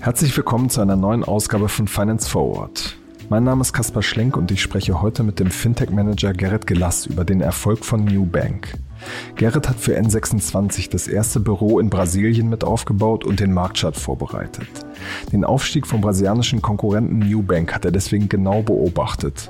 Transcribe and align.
Herzlich 0.00 0.36
willkommen 0.36 0.68
zu 0.68 0.80
einer 0.80 0.96
neuen 0.96 1.22
Ausgabe 1.22 1.68
von 1.68 1.86
Finance 1.86 2.28
Forward. 2.28 2.96
Mein 3.30 3.44
Name 3.44 3.62
ist 3.62 3.72
Kaspar 3.72 4.02
Schlenk 4.02 4.36
und 4.36 4.50
ich 4.50 4.60
spreche 4.60 5.00
heute 5.00 5.22
mit 5.22 5.38
dem 5.38 5.50
Fintech-Manager 5.50 6.32
Gerrit 6.32 6.66
Gelass 6.66 7.06
über 7.06 7.24
den 7.24 7.40
Erfolg 7.40 7.84
von 7.84 8.04
New 8.04 8.26
Bank. 8.26 8.74
Gerrit 9.36 9.68
hat 9.68 9.78
für 9.78 9.98
N26 9.98 10.90
das 10.90 11.08
erste 11.08 11.40
Büro 11.40 11.78
in 11.78 11.90
Brasilien 11.90 12.48
mit 12.48 12.64
aufgebaut 12.64 13.24
und 13.24 13.40
den 13.40 13.52
Marktstart 13.52 13.96
vorbereitet. 13.96 14.68
Den 15.32 15.44
Aufstieg 15.44 15.86
vom 15.86 16.00
brasilianischen 16.00 16.62
Konkurrenten 16.62 17.18
Newbank 17.18 17.74
hat 17.74 17.84
er 17.84 17.92
deswegen 17.92 18.28
genau 18.28 18.62
beobachtet. 18.62 19.48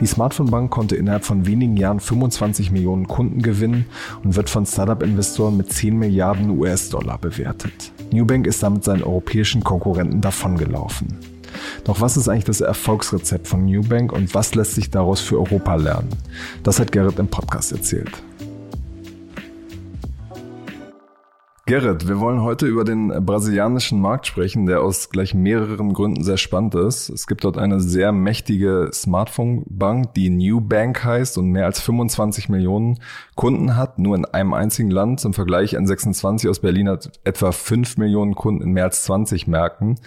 Die 0.00 0.06
Smartphone-Bank 0.06 0.70
konnte 0.70 0.96
innerhalb 0.96 1.24
von 1.24 1.46
wenigen 1.46 1.76
Jahren 1.76 2.00
25 2.00 2.70
Millionen 2.70 3.06
Kunden 3.06 3.42
gewinnen 3.42 3.86
und 4.24 4.36
wird 4.36 4.50
von 4.50 4.66
Startup-Investoren 4.66 5.56
mit 5.56 5.72
10 5.72 5.96
Milliarden 5.96 6.50
US-Dollar 6.50 7.18
bewertet. 7.18 7.92
Newbank 8.12 8.46
ist 8.46 8.62
damit 8.62 8.84
seinen 8.84 9.02
europäischen 9.02 9.62
Konkurrenten 9.62 10.20
davongelaufen. 10.20 11.18
Doch 11.84 12.00
was 12.00 12.16
ist 12.16 12.28
eigentlich 12.28 12.44
das 12.44 12.60
Erfolgsrezept 12.60 13.48
von 13.48 13.64
Newbank 13.64 14.12
und 14.12 14.34
was 14.34 14.54
lässt 14.54 14.74
sich 14.74 14.90
daraus 14.90 15.20
für 15.20 15.38
Europa 15.38 15.74
lernen? 15.76 16.10
Das 16.62 16.78
hat 16.78 16.92
Gerrit 16.92 17.18
im 17.18 17.28
Podcast 17.28 17.72
erzählt. 17.72 18.22
Gerrit, 21.70 22.08
wir 22.08 22.18
wollen 22.18 22.42
heute 22.42 22.66
über 22.66 22.82
den 22.82 23.24
brasilianischen 23.24 24.00
Markt 24.00 24.26
sprechen, 24.26 24.66
der 24.66 24.80
aus 24.80 25.08
gleich 25.08 25.34
mehreren 25.34 25.92
Gründen 25.92 26.24
sehr 26.24 26.36
spannend 26.36 26.74
ist. 26.74 27.10
Es 27.10 27.28
gibt 27.28 27.44
dort 27.44 27.58
eine 27.58 27.78
sehr 27.78 28.10
mächtige 28.10 28.90
Smartphone-Bank, 28.92 30.14
die 30.14 30.30
New 30.30 30.60
Bank 30.60 31.04
heißt 31.04 31.38
und 31.38 31.52
mehr 31.52 31.66
als 31.66 31.80
25 31.80 32.48
Millionen 32.48 32.98
Kunden 33.36 33.76
hat, 33.76 34.00
nur 34.00 34.16
in 34.16 34.24
einem 34.24 34.52
einzigen 34.52 34.90
Land. 34.90 35.24
Im 35.24 35.32
Vergleich 35.32 35.78
N26 35.78 36.50
aus 36.50 36.58
Berlin 36.58 36.88
hat 36.88 37.12
etwa 37.22 37.52
5 37.52 37.98
Millionen 37.98 38.34
Kunden 38.34 38.64
in 38.64 38.72
mehr 38.72 38.86
als 38.86 39.04
20 39.04 39.46
Märkten. 39.46 40.00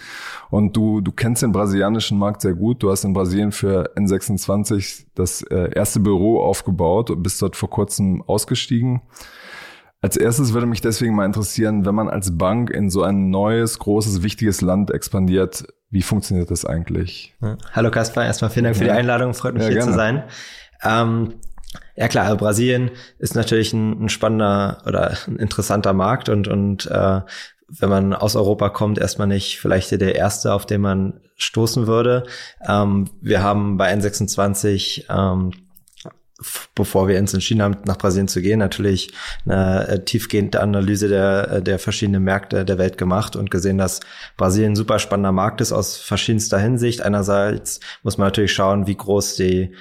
Und 0.50 0.76
du, 0.76 1.00
du 1.00 1.12
kennst 1.12 1.42
den 1.42 1.52
brasilianischen 1.52 2.18
Markt 2.18 2.42
sehr 2.42 2.52
gut. 2.52 2.82
Du 2.82 2.90
hast 2.90 3.04
in 3.04 3.14
Brasilien 3.14 3.52
für 3.52 3.90
N26 3.96 5.06
das 5.14 5.40
äh, 5.40 5.70
erste 5.74 6.00
Büro 6.00 6.42
aufgebaut 6.42 7.08
und 7.08 7.22
bist 7.22 7.40
dort 7.40 7.56
vor 7.56 7.70
kurzem 7.70 8.20
ausgestiegen. 8.20 9.00
Als 10.04 10.18
erstes 10.18 10.52
würde 10.52 10.66
mich 10.66 10.82
deswegen 10.82 11.14
mal 11.14 11.24
interessieren, 11.24 11.86
wenn 11.86 11.94
man 11.94 12.10
als 12.10 12.36
Bank 12.36 12.68
in 12.68 12.90
so 12.90 13.02
ein 13.02 13.30
neues, 13.30 13.78
großes, 13.78 14.22
wichtiges 14.22 14.60
Land 14.60 14.90
expandiert, 14.90 15.64
wie 15.88 16.02
funktioniert 16.02 16.50
das 16.50 16.66
eigentlich? 16.66 17.34
Hallo 17.72 17.90
Kaspar, 17.90 18.26
erstmal 18.26 18.50
vielen 18.50 18.64
Dank 18.64 18.76
für 18.76 18.84
die 18.84 18.90
Einladung, 18.90 19.32
freut 19.32 19.54
mich 19.54 19.62
ja, 19.62 19.70
hier 19.70 19.78
gerne. 19.78 19.92
zu 19.92 19.96
sein. 19.96 20.24
Ähm, 20.82 21.36
ja 21.96 22.08
klar, 22.08 22.26
also 22.26 22.36
Brasilien 22.36 22.90
ist 23.18 23.34
natürlich 23.34 23.72
ein, 23.72 24.04
ein, 24.04 24.08
spannender 24.10 24.82
oder 24.86 25.16
ein 25.26 25.36
interessanter 25.36 25.94
Markt 25.94 26.28
und, 26.28 26.48
und 26.48 26.84
äh, 26.84 27.22
wenn 27.68 27.88
man 27.88 28.12
aus 28.12 28.36
Europa 28.36 28.68
kommt, 28.68 28.98
erstmal 28.98 29.26
nicht 29.26 29.58
vielleicht 29.58 29.90
der 29.90 30.16
erste, 30.16 30.52
auf 30.52 30.66
den 30.66 30.82
man 30.82 31.22
stoßen 31.36 31.86
würde. 31.86 32.24
Ähm, 32.68 33.08
wir 33.22 33.42
haben 33.42 33.78
bei 33.78 33.90
N26 33.94 35.06
ähm, 35.08 35.63
bevor 36.74 37.06
wir 37.06 37.18
uns 37.18 37.32
entschieden 37.32 37.62
haben, 37.62 37.76
nach 37.84 37.98
Brasilien 37.98 38.28
zu 38.28 38.42
gehen, 38.42 38.58
natürlich 38.58 39.12
eine 39.46 39.86
äh, 39.86 40.04
tiefgehende 40.04 40.60
Analyse 40.60 41.08
der, 41.08 41.50
äh, 41.50 41.62
der 41.62 41.78
verschiedenen 41.78 42.24
Märkte 42.24 42.64
der 42.64 42.78
Welt 42.78 42.98
gemacht 42.98 43.36
und 43.36 43.50
gesehen, 43.50 43.78
dass 43.78 44.00
Brasilien 44.36 44.72
ein 44.72 44.76
super 44.76 44.98
spannender 44.98 45.32
Markt 45.32 45.60
ist 45.60 45.72
aus 45.72 45.96
verschiedenster 45.96 46.58
Hinsicht. 46.58 47.02
Einerseits 47.02 47.80
muss 48.02 48.18
man 48.18 48.26
natürlich 48.26 48.52
schauen, 48.52 48.86
wie 48.86 48.96
groß 48.96 49.36
die 49.36 49.74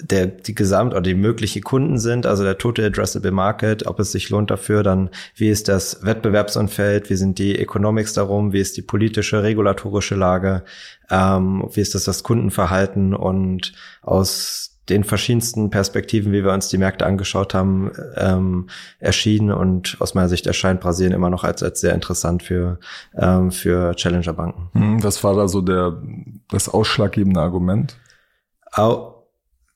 der 0.00 0.26
die 0.26 0.54
Gesamt 0.54 0.92
oder 0.92 1.02
die 1.02 1.14
mögliche 1.14 1.60
Kunden 1.60 1.98
sind, 1.98 2.24
also 2.24 2.44
der 2.44 2.56
Total 2.56 2.84
Addressable 2.84 3.32
Market, 3.32 3.86
ob 3.86 3.98
es 3.98 4.12
sich 4.12 4.30
lohnt 4.30 4.48
dafür, 4.48 4.84
dann 4.84 5.10
wie 5.34 5.48
ist 5.48 5.66
das 5.66 6.04
Wettbewerbsumfeld, 6.04 7.10
wie 7.10 7.16
sind 7.16 7.38
die 7.40 7.58
Economics 7.58 8.12
darum, 8.12 8.52
wie 8.52 8.60
ist 8.60 8.76
die 8.76 8.82
politische, 8.82 9.42
regulatorische 9.42 10.14
Lage, 10.14 10.62
ähm, 11.10 11.68
wie 11.72 11.80
ist 11.80 11.96
das 11.96 12.04
das 12.04 12.22
Kundenverhalten 12.22 13.12
und 13.12 13.72
aus 14.02 14.77
den 14.88 15.04
verschiedensten 15.04 15.70
Perspektiven, 15.70 16.32
wie 16.32 16.44
wir 16.44 16.52
uns 16.52 16.68
die 16.68 16.78
Märkte 16.78 17.06
angeschaut 17.06 17.54
haben, 17.54 17.90
ähm, 18.16 18.68
erschienen 18.98 19.52
und 19.52 19.96
aus 20.00 20.14
meiner 20.14 20.28
Sicht 20.28 20.46
erscheint 20.46 20.80
Brasilien 20.80 21.14
immer 21.14 21.30
noch 21.30 21.44
als, 21.44 21.62
als 21.62 21.80
sehr 21.80 21.94
interessant 21.94 22.42
für, 22.42 22.78
ähm, 23.14 23.50
für 23.50 23.94
Challenger-Banken. 23.94 24.70
Hm, 24.72 25.04
was 25.04 25.22
war 25.24 25.34
da 25.34 25.48
so 25.48 25.60
der, 25.60 26.00
das 26.50 26.68
ausschlaggebende 26.68 27.40
Argument? 27.40 27.96
Au, 28.72 29.17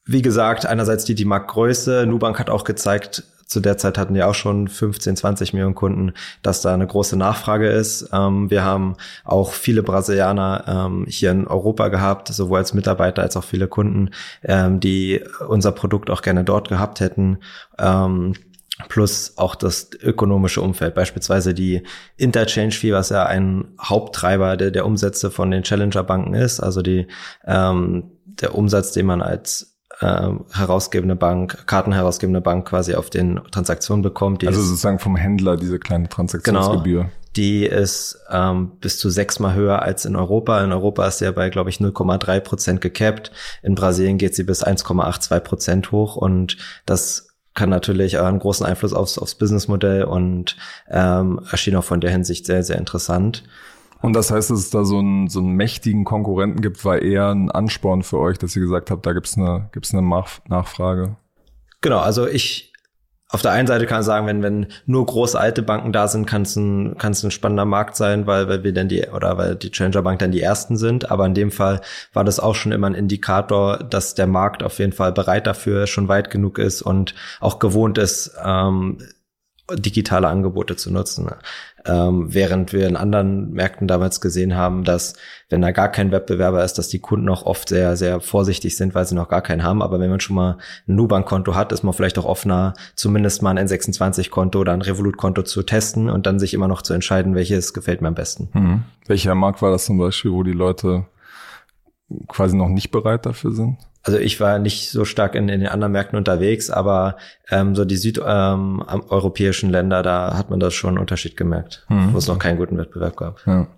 wie 0.05 0.23
gesagt, 0.23 0.67
einerseits 0.67 1.05
die, 1.05 1.15
die 1.15 1.25
Marktgröße. 1.25 2.07
Nubank 2.07 2.39
hat 2.39 2.51
auch 2.51 2.65
gezeigt, 2.65 3.25
zu 3.47 3.61
der 3.61 3.77
Zeit 3.77 3.99
hatten 3.99 4.15
wir 4.15 4.29
auch 4.29 4.35
schon 4.35 4.67
15, 4.67 5.17
20 5.17 5.53
Millionen 5.53 5.75
Kunden, 5.75 6.15
dass 6.43 6.63
da 6.63 6.73
eine 6.73 6.87
große 6.87 7.17
Nachfrage 7.17 7.69
ist. 7.69 8.09
Ähm, 8.13 8.51
wir 8.51 8.65
haben 8.65 8.97
auch 9.25 9.53
viele 9.53 9.83
Brasilianer 9.83 10.65
ähm, 10.67 11.05
hier 11.07 11.31
in 11.31 11.47
Europa 11.47 11.89
gehabt, 11.89 12.29
sowohl 12.29 12.59
als 12.59 12.73
Mitarbeiter 12.73 13.23
als 13.23 13.37
auch 13.37 13.45
viele 13.45 13.69
Kunden, 13.69 14.11
ähm, 14.43 14.81
die 14.81 15.21
unser 15.47 15.73
Produkt 15.73 16.09
auch 16.09 16.23
gerne 16.23 16.45
dort 16.45 16.69
gehabt 16.69 17.01
hätten. 17.01 17.39
Plus 18.89 19.35
auch 19.37 19.55
das 19.55 19.91
ökonomische 20.01 20.61
Umfeld, 20.61 20.95
beispielsweise 20.95 21.55
die 21.55 21.83
Interchange 22.17 22.73
Fee, 22.73 22.93
was 22.93 23.11
ja 23.11 23.27
ein 23.27 23.75
Haupttreiber 23.81 24.57
der, 24.57 24.71
der 24.71 24.87
Umsätze 24.87 25.31
von 25.31 25.51
den 25.51 25.63
Challenger-Banken 25.63 26.35
ist, 26.35 26.61
also 26.61 26.83
die 26.83 27.07
ähm, 27.47 28.13
der 28.25 28.55
Umsatz, 28.55 28.93
den 28.93 29.07
man 29.07 29.21
als 29.23 29.72
äh, 30.03 30.31
herausgebende 30.53 31.17
Bank, 31.17 31.67
kartenherausgebende 31.67 32.41
Bank 32.41 32.69
quasi 32.69 32.95
auf 32.95 33.09
den 33.09 33.41
Transaktionen 33.51 34.03
bekommt. 34.03 34.47
also 34.47 34.61
sozusagen 34.61 34.99
vom 34.99 35.17
Händler 35.17 35.57
diese 35.57 35.79
kleine 35.79 36.09
Transaktionsgebühr. 36.09 37.03
Genau, 37.03 37.13
die 37.37 37.65
ist 37.65 38.19
ähm, 38.31 38.73
bis 38.81 38.99
zu 38.99 39.09
sechsmal 39.09 39.55
höher 39.55 39.81
als 39.81 40.05
in 40.05 40.17
Europa. 40.17 40.63
In 40.63 40.73
Europa 40.73 41.07
ist 41.07 41.19
sie 41.19 41.25
ja 41.25 41.33
bei, 41.33 41.49
glaube 41.49 41.71
ich, 41.71 41.79
0,3 41.79 42.41
Prozent 42.41 42.81
gecapped. 42.81 43.33
In 43.63 43.75
Brasilien 43.75 44.19
geht 44.19 44.35
sie 44.35 44.43
bis 44.43 44.65
1,82 44.65 45.41
Prozent 45.41 45.93
hoch 45.93 46.17
und 46.17 46.57
das 46.85 47.29
kann 47.55 47.71
natürlich 47.71 48.19
einen 48.19 48.39
großen 48.39 48.67
Einfluss 48.67 48.93
aufs, 48.93 49.19
aufs 49.19 49.35
Businessmodell 49.35 50.05
und 50.05 50.57
ähm, 50.91 51.41
erschien 51.51 51.77
auch 51.77 51.85
von 51.85 52.01
der 52.01 52.11
Hinsicht 52.11 52.47
sehr, 52.47 52.63
sehr 52.63 52.79
interessant. 52.79 53.45
Und 54.03 54.15
das 54.15 54.33
heißt, 54.33 54.51
dass 54.51 54.59
es 54.59 54.71
da 54.71 54.85
so 54.85 54.99
einen, 54.99 55.29
so 55.29 55.39
einen 55.39 55.53
mächtigen 55.53 56.05
Konkurrenten 56.05 56.61
gibt, 56.61 56.85
war 56.85 57.01
eher 57.01 57.29
ein 57.29 57.51
Ansporn 57.51 58.03
für 58.03 58.19
euch, 58.19 58.37
dass 58.37 58.55
ihr 58.57 58.63
gesagt 58.63 58.91
habt, 58.91 59.07
da 59.07 59.13
gibt's 59.13 59.39
eine, 59.39 59.71
gibt's 59.73 59.95
eine 59.95 60.03
Nachfrage. 60.49 61.17
Genau, 61.81 61.99
also 61.99 62.27
ich, 62.27 62.73
auf 63.29 63.43
der 63.43 63.53
einen 63.53 63.69
Seite 63.69 63.87
kann 63.87 64.01
ich 64.01 64.07
sagen, 64.07 64.27
wenn, 64.27 64.43
wenn 64.43 64.67
nur 64.87 65.07
große 65.07 65.39
alte 65.39 65.63
Banken 65.63 65.93
da 65.93 66.09
sind, 66.09 66.27
kann 66.27 66.43
es 66.43 66.57
ein, 66.57 66.99
kann 66.99 67.13
es 67.13 67.23
ein 67.23 67.31
spannender 67.31 67.65
Markt 67.65 67.97
sein, 67.97 68.27
weil, 68.27 68.49
weil 68.49 68.65
wir 68.65 68.75
dann 68.75 68.89
die, 68.89 69.07
oder 69.07 69.39
weil 69.39 69.55
die 69.55 69.71
Challenger 69.71 70.03
Bank 70.03 70.19
dann 70.19 70.33
die 70.33 70.43
ersten 70.43 70.77
sind. 70.77 71.11
Aber 71.11 71.25
in 71.25 71.35
dem 71.35 71.53
Fall 71.53 71.81
war 72.13 72.25
das 72.25 72.41
auch 72.41 72.57
schon 72.57 72.73
immer 72.73 72.89
ein 72.89 72.95
Indikator, 72.95 73.79
dass 73.79 74.17
der 74.17 74.27
Markt 74.27 74.65
auf 74.65 74.81
jeden 74.81 74.93
Fall 74.93 75.13
bereit 75.13 75.47
dafür 75.47 75.87
schon 75.87 76.09
weit 76.09 76.29
genug 76.29 76.59
ist 76.59 76.83
und 76.83 77.15
auch 77.41 77.61
gewohnt 77.61 77.99
ist, 77.99 78.33
ähm, 78.45 78.99
digitale 79.71 80.29
Angebote 80.29 80.77
zu 80.77 80.93
nutzen. 80.93 81.31
Ähm, 81.85 82.33
während 82.33 82.73
wir 82.73 82.87
in 82.87 82.97
anderen 82.97 83.53
Märkten 83.53 83.89
damals 83.89 84.21
gesehen 84.21 84.55
haben, 84.55 84.85
dass 84.85 85.15
wenn 85.49 85.63
da 85.63 85.73
gar 85.73 85.91
kein 85.91 86.13
Wettbewerber 86.13 86.65
ist, 86.65 86.75
dass 86.75 86.89
die 86.89 87.01
Kunden 87.01 87.29
auch 87.29 87.45
oft 87.45 87.69
sehr, 87.69 87.97
sehr 87.97 88.21
vorsichtig 88.21 88.77
sind, 88.77 88.95
weil 88.95 89.05
sie 89.05 89.15
noch 89.15 89.29
gar 89.29 89.43
keinen 89.43 89.63
haben. 89.63 89.83
Aber 89.83 89.99
wenn 89.99 90.11
man 90.11 90.21
schon 90.21 90.37
mal 90.37 90.59
ein 90.87 90.95
Nubank-Konto 90.95 91.55
hat, 91.55 91.73
ist 91.73 91.83
man 91.83 91.93
vielleicht 91.93 92.19
auch 92.19 92.25
offener, 92.25 92.75
zumindest 92.95 93.43
mal 93.43 93.57
ein 93.57 93.67
N26-Konto 93.67 94.61
oder 94.61 94.73
ein 94.73 94.83
Revolut-Konto 94.83 95.43
zu 95.43 95.63
testen 95.63 96.09
und 96.09 96.27
dann 96.27 96.39
sich 96.39 96.55
immer 96.55 96.69
noch 96.69 96.83
zu 96.83 96.95
entscheiden, 96.95 97.35
welches 97.35 97.75
gefällt 97.75 98.01
mir 98.01 98.09
am 98.09 98.15
besten. 98.15 98.49
Mhm. 98.53 98.83
Welcher 99.07 99.35
Markt 99.35 99.61
war 99.61 99.71
das 99.71 99.85
zum 99.85 99.99
Beispiel, 99.99 100.31
wo 100.31 100.43
die 100.43 100.53
Leute 100.53 101.07
quasi 102.29 102.57
noch 102.57 102.69
nicht 102.69 102.91
bereit 102.91 103.27
dafür 103.27 103.53
sind? 103.53 103.79
Also 104.03 104.19
ich 104.19 104.41
war 104.41 104.59
nicht 104.59 104.91
so 104.91 105.05
stark 105.05 105.35
in, 105.35 105.49
in 105.49 105.61
den 105.61 105.69
anderen 105.69 105.93
Märkten 105.93 106.19
unterwegs, 106.19 106.71
aber 106.71 107.17
ähm, 107.51 107.75
so 107.77 107.85
die 107.85 107.97
südeuropäischen 107.97 109.69
ähm, 109.69 109.73
Länder, 109.73 110.03
da 110.03 110.37
hat 110.37 110.51
man 110.51 110.61
das 110.61 110.75
schon 110.75 110.91
einen 110.91 110.99
Unterschied 110.99 111.37
gemerkt, 111.37 111.87
mhm. 111.89 112.13
wo 112.13 112.19
es 112.19 112.27
noch 112.27 112.39
keinen 112.39 112.59
guten 112.59 112.79
Wettbewerb 112.79 113.17
gab. 113.17 113.47
Ja. 113.47 113.69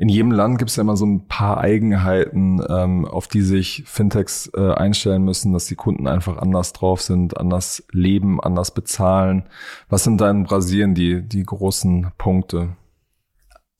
In 0.00 0.08
jedem 0.08 0.30
Land 0.30 0.58
gibt 0.58 0.70
es 0.70 0.76
ja 0.76 0.82
immer 0.82 0.96
so 0.96 1.06
ein 1.06 1.26
paar 1.26 1.58
Eigenheiten, 1.58 2.62
ähm, 2.68 3.04
auf 3.04 3.26
die 3.26 3.40
sich 3.40 3.82
Fintechs 3.84 4.48
äh, 4.54 4.72
einstellen 4.72 5.24
müssen, 5.24 5.52
dass 5.52 5.66
die 5.66 5.74
Kunden 5.74 6.06
einfach 6.06 6.36
anders 6.36 6.72
drauf 6.72 7.02
sind, 7.02 7.36
anders 7.36 7.82
leben, 7.90 8.40
anders 8.40 8.70
bezahlen. 8.70 9.48
Was 9.88 10.04
sind 10.04 10.20
da 10.20 10.30
in 10.30 10.44
Brasilien 10.44 10.94
die, 10.94 11.22
die 11.26 11.42
großen 11.42 12.12
Punkte? 12.16 12.76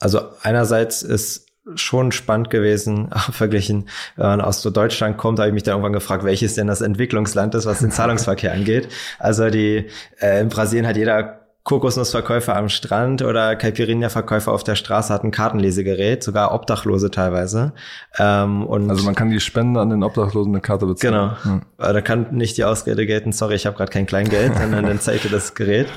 Also 0.01 0.21
einerseits 0.43 1.03
ist 1.03 1.48
schon 1.75 2.13
spannend 2.13 2.51
gewesen, 2.51 3.11
verglichen, 3.31 3.89
wenn 4.17 4.27
man 4.27 4.41
aus 4.41 4.63
so 4.63 4.71
Deutschland 4.71 5.17
kommt, 5.17 5.39
habe 5.39 5.49
ich 5.49 5.55
mich 5.55 5.63
dann 5.63 5.73
irgendwann 5.73 5.93
gefragt, 5.93 6.25
welches 6.25 6.55
denn 6.55 6.67
das 6.67 6.81
Entwicklungsland 6.81 7.55
ist, 7.55 7.67
was 7.67 7.81
den 7.81 7.91
Zahlungsverkehr 7.91 8.53
angeht. 8.53 8.89
Also 9.19 9.51
die 9.51 9.87
äh, 10.21 10.41
in 10.41 10.49
Brasilien 10.49 10.87
hat 10.87 10.97
jeder 10.97 11.39
Kokosnussverkäufer 11.69 12.57
am 12.57 12.71
Strand 12.71 13.21
oder 13.21 13.55
Caipirinha-Verkäufer 13.55 14.53
auf 14.53 14.65
der 14.65 14.75
Straße 14.75 15.13
hatten 15.13 15.31
Kartenlesegerät, 15.31 16.23
sogar 16.23 16.55
Obdachlose 16.55 17.11
teilweise. 17.11 17.75
Ähm, 18.19 18.65
und 18.65 18.89
also 18.89 19.05
man 19.05 19.15
kann 19.15 19.29
die 19.29 19.39
Spende 19.39 19.79
an 19.79 19.91
den 19.91 20.03
Obdachlosen 20.03 20.51
mit 20.51 20.63
Karte 20.63 20.87
bezahlen. 20.87 21.37
Genau. 21.45 21.57
Hm. 21.57 21.63
Da 21.77 22.01
kann 22.01 22.29
nicht 22.31 22.57
die 22.57 22.65
Ausrede 22.65 23.05
gelten, 23.05 23.33
sorry, 23.33 23.57
ich 23.57 23.67
habe 23.67 23.77
gerade 23.77 23.93
kein 23.93 24.07
Kleingeld, 24.07 24.57
sondern 24.57 24.87
dann 24.87 24.99
zeigte 24.99 25.29
das 25.29 25.55
Gerät. 25.55 25.89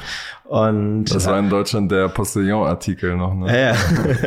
Und 0.44 1.06
das 1.06 1.26
war 1.28 1.40
in 1.40 1.50
Deutschland 1.50 1.90
der 1.90 2.10
Postillon-Artikel 2.10 3.16
noch. 3.16 3.34
Ne? 3.34 3.48
Ja, 3.48 3.72
ja. 3.72 3.76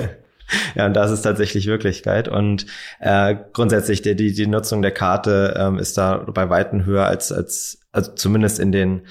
Ja, 0.74 0.86
und 0.86 0.94
das 0.94 1.10
ist 1.10 1.22
tatsächlich 1.22 1.66
Wirklichkeit. 1.66 2.28
Und 2.28 2.66
äh, 3.00 3.36
grundsätzlich 3.52 4.02
die, 4.02 4.16
die, 4.16 4.32
die 4.32 4.46
Nutzung 4.46 4.82
der 4.82 4.90
Karte 4.90 5.54
ähm, 5.56 5.78
ist 5.78 5.96
da 5.98 6.16
bei 6.16 6.50
Weitem 6.50 6.84
höher 6.84 7.06
als, 7.06 7.30
als 7.32 7.78
also 7.92 8.12
zumindest 8.12 8.58
in 8.58 8.72
den 8.72 9.02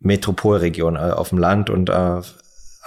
Metropolregionen 0.00 1.00
äh, 1.00 1.12
auf 1.12 1.30
dem 1.30 1.38
Land 1.38 1.70
und 1.70 1.90
äh, 1.90 2.20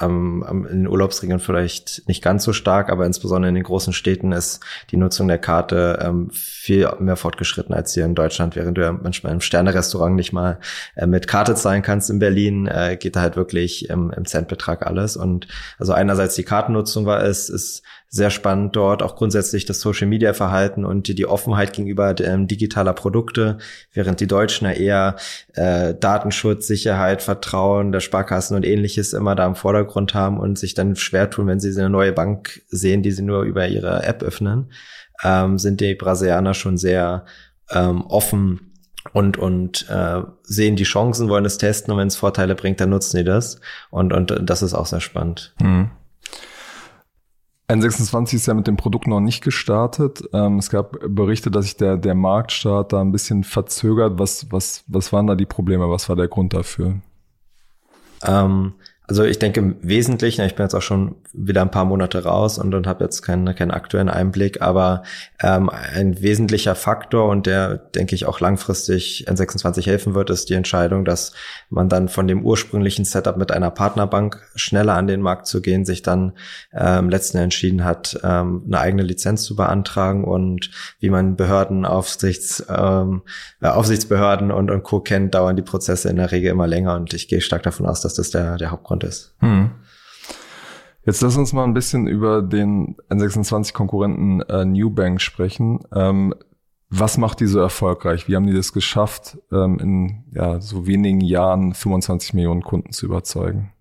ähm, 0.01 0.65
in 0.69 0.83
den 0.83 0.87
Urlaubsregionen 0.87 1.39
vielleicht 1.39 2.07
nicht 2.07 2.23
ganz 2.23 2.43
so 2.43 2.53
stark, 2.53 2.89
aber 2.89 3.05
insbesondere 3.05 3.49
in 3.49 3.55
den 3.55 3.63
großen 3.63 3.93
Städten 3.93 4.31
ist 4.31 4.61
die 4.91 4.97
Nutzung 4.97 5.27
der 5.27 5.37
Karte 5.37 5.99
ähm, 6.01 6.29
viel 6.31 6.89
mehr 6.99 7.15
fortgeschritten 7.15 7.73
als 7.73 7.93
hier 7.93 8.05
in 8.05 8.15
Deutschland, 8.15 8.55
während 8.55 8.77
du 8.77 8.81
ja 8.81 8.91
manchmal 8.91 9.33
im 9.33 9.41
Sternerestaurant 9.41 10.15
nicht 10.15 10.33
mal 10.33 10.59
äh, 10.95 11.07
mit 11.07 11.27
Karte 11.27 11.55
zahlen 11.55 11.81
kannst 11.81 12.09
in 12.09 12.19
Berlin, 12.19 12.67
äh, 12.67 12.97
geht 12.97 13.15
da 13.15 13.21
halt 13.21 13.35
wirklich 13.35 13.89
im, 13.89 14.11
im 14.11 14.25
Centbetrag 14.25 14.85
alles. 14.85 15.17
Und 15.17 15.47
also 15.77 15.93
einerseits 15.93 16.35
die 16.35 16.43
Kartennutzung 16.43 17.05
war 17.05 17.23
es, 17.23 17.49
ist 17.49 17.83
sehr 18.11 18.31
spannend 18.31 18.75
dort, 18.75 19.03
auch 19.03 19.15
grundsätzlich 19.15 19.65
das 19.65 19.81
Social 19.81 20.07
Media 20.07 20.33
Verhalten 20.33 20.83
und 20.83 21.07
die, 21.07 21.13
die 21.13 21.27
Offenheit 21.27 21.73
gegenüber 21.73 22.19
ähm, 22.19 22.47
digitaler 22.47 22.93
Produkte, 22.93 23.59
während 23.93 24.19
die 24.19 24.25
Deutschen 24.27 24.65
ja 24.65 24.73
eher 24.73 25.15
äh, 25.53 25.93
Datenschutz, 25.93 26.65
Sicherheit, 26.65 27.21
Vertrauen 27.21 27.91
der 27.91 27.99
Sparkassen 27.99 28.55
und 28.55 28.65
ähnliches 28.65 29.13
immer 29.13 29.35
da 29.35 29.45
im 29.45 29.55
Vordergrund 29.55 30.15
haben 30.15 30.39
und 30.39 30.57
sich 30.57 30.73
dann 30.73 30.95
schwer 30.95 31.29
tun, 31.29 31.45
wenn 31.45 31.59
sie 31.59 31.69
eine 31.79 31.91
neue 31.91 32.11
Bank 32.11 32.63
sehen, 32.69 33.03
die 33.03 33.11
sie 33.11 33.21
nur 33.21 33.43
über 33.43 33.67
ihre 33.67 34.01
App 34.03 34.23
öffnen, 34.23 34.71
ähm, 35.23 35.59
sind 35.59 35.79
die 35.79 35.93
Brasilianer 35.93 36.55
schon 36.55 36.77
sehr 36.77 37.25
ähm, 37.69 38.01
offen 38.07 38.73
und 39.13 39.37
und 39.37 39.87
äh, 39.87 40.23
sehen 40.41 40.75
die 40.75 40.83
Chancen, 40.83 41.29
wollen 41.29 41.45
es 41.45 41.59
testen 41.59 41.91
und 41.93 41.99
wenn 41.99 42.07
es 42.07 42.15
Vorteile 42.15 42.55
bringt, 42.55 42.81
dann 42.81 42.89
nutzen 42.89 43.17
die 43.17 43.23
das 43.23 43.61
und 43.91 44.13
und 44.13 44.35
das 44.41 44.63
ist 44.63 44.73
auch 44.73 44.87
sehr 44.87 44.99
spannend. 44.99 45.53
Mhm. 45.61 45.91
N26 47.69 48.33
ist 48.33 48.47
ja 48.47 48.55
mit 48.55 48.65
dem 48.65 48.77
Produkt 48.77 49.05
noch 49.05 49.19
nicht 49.19 49.43
gestartet. 49.43 50.23
Ähm, 50.33 50.57
es 50.57 50.71
gab 50.71 50.97
Berichte, 51.07 51.51
dass 51.51 51.65
sich 51.65 51.77
der, 51.77 51.97
der 51.97 52.15
Marktstart 52.15 52.93
da 52.93 53.01
ein 53.01 53.11
bisschen 53.11 53.43
verzögert. 53.43 54.17
Was, 54.17 54.51
was, 54.51 54.83
was 54.87 55.13
waren 55.13 55.27
da 55.27 55.35
die 55.35 55.45
Probleme? 55.45 55.89
Was 55.89 56.09
war 56.09 56.15
der 56.15 56.27
Grund 56.27 56.53
dafür? 56.53 56.95
Ähm, 58.23 58.73
also 59.09 59.23
ich 59.23 59.39
denke 59.39 59.59
im 59.59 59.75
Wesentlichen, 59.81 60.45
ich 60.45 60.53
bin 60.53 60.65
jetzt 60.65 60.75
auch 60.75 60.83
schon 60.83 61.15
wieder 61.33 61.63
ein 61.63 61.71
paar 61.71 61.85
Monate 61.85 62.23
raus 62.25 62.59
und, 62.59 62.75
und 62.75 62.85
habe 62.85 63.03
jetzt 63.03 63.23
keinen, 63.23 63.55
keinen 63.55 63.71
aktuellen 63.71 64.07
Einblick, 64.07 64.61
aber 64.61 65.01
ähm, 65.41 65.71
ein 65.71 66.21
wesentlicher 66.21 66.75
Faktor 66.75 67.27
und 67.27 67.47
der, 67.47 67.77
denke 67.77 68.13
ich, 68.13 68.27
auch 68.27 68.39
langfristig 68.39 69.25
N26 69.27 69.87
helfen 69.87 70.13
wird, 70.13 70.29
ist 70.29 70.51
die 70.51 70.53
Entscheidung, 70.53 71.05
dass 71.05 71.33
man 71.71 71.89
dann 71.89 72.07
von 72.07 72.27
dem 72.27 72.45
ursprünglichen 72.45 73.03
Setup 73.03 73.35
mit 73.35 73.51
einer 73.51 73.71
Partnerbank 73.71 74.47
schneller 74.53 74.93
an 74.93 75.07
den 75.07 75.21
Markt 75.21 75.47
zu 75.47 75.59
gehen, 75.63 75.85
sich 75.85 76.03
dann 76.03 76.33
ähm, 76.71 77.09
letzten 77.09 77.39
entschieden 77.39 77.83
hat, 77.83 78.19
ähm, 78.23 78.61
eine 78.67 78.79
eigene 78.79 79.01
Lizenz 79.01 79.43
zu 79.43 79.55
beantragen 79.55 80.23
und 80.23 80.69
wie 80.99 81.09
man 81.09 81.35
Behörden, 81.35 81.83
Aufsichts, 81.83 82.63
ähm, 82.69 83.23
äh, 83.59 83.69
Aufsichtsbehörden 83.69 84.51
und, 84.51 84.69
und 84.69 84.83
Co. 84.83 84.99
kennt, 84.99 85.33
dauern 85.33 85.55
die 85.55 85.63
Prozesse 85.63 86.09
in 86.09 86.17
der 86.17 86.31
Regel 86.31 86.51
immer 86.51 86.67
länger 86.67 86.95
und 86.95 87.11
ich 87.15 87.27
gehe 87.27 87.41
stark 87.41 87.63
davon 87.63 87.87
aus, 87.87 88.01
dass 88.01 88.13
das 88.13 88.29
der, 88.29 88.57
der 88.57 88.69
Hauptgrund 88.69 88.98
Ist. 89.03 89.35
Hm. 89.39 89.71
Jetzt 91.05 91.21
lass 91.21 91.37
uns 91.37 91.53
mal 91.53 91.63
ein 91.63 91.73
bisschen 91.73 92.07
über 92.07 92.41
den 92.41 92.95
N26-Konkurrenten 93.09 94.41
äh, 94.41 94.65
Newbank 94.65 95.21
sprechen. 95.21 95.79
Ähm, 95.93 96.35
was 96.89 97.17
macht 97.17 97.39
die 97.39 97.47
so 97.47 97.59
erfolgreich? 97.59 98.27
Wie 98.27 98.35
haben 98.35 98.47
die 98.47 98.53
das 98.53 98.73
geschafft, 98.73 99.37
ähm, 99.51 99.79
in 99.79 100.23
ja, 100.33 100.59
so 100.59 100.87
wenigen 100.87 101.21
Jahren 101.21 101.73
25 101.73 102.33
Millionen 102.33 102.63
Kunden 102.63 102.91
zu 102.91 103.05
überzeugen? 103.05 103.71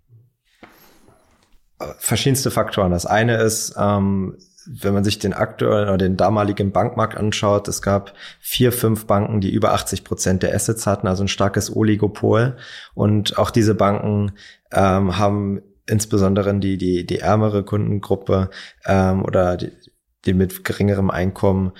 Verschiedenste 1.98 2.50
Faktoren. 2.50 2.90
Das 2.90 3.06
eine 3.06 3.36
ist, 3.36 3.74
ähm, 3.78 4.36
wenn 4.70 4.94
man 4.94 5.04
sich 5.04 5.18
den 5.18 5.32
aktuellen 5.32 5.88
oder 5.88 5.98
den 5.98 6.16
damaligen 6.16 6.72
Bankmarkt 6.72 7.16
anschaut, 7.16 7.68
es 7.68 7.80
gab 7.80 8.12
vier, 8.38 8.70
fünf 8.70 9.06
Banken, 9.06 9.40
die 9.40 9.52
über 9.52 9.72
80 9.72 10.04
Prozent 10.04 10.42
der 10.42 10.54
Assets 10.54 10.86
hatten, 10.86 11.06
also 11.06 11.24
ein 11.24 11.28
starkes 11.28 11.74
Oligopol. 11.74 12.56
Und 12.94 13.38
auch 13.38 13.50
diese 13.50 13.74
Banken 13.74 14.32
ähm, 14.72 15.18
haben 15.18 15.62
insbesondere 15.86 16.54
die, 16.58 16.76
die, 16.76 17.06
die 17.06 17.18
ärmere 17.20 17.64
Kundengruppe 17.64 18.50
ähm, 18.84 19.24
oder 19.24 19.56
die, 19.56 19.72
die 20.26 20.34
mit 20.34 20.64
geringerem 20.64 21.10
Einkommen 21.10 21.72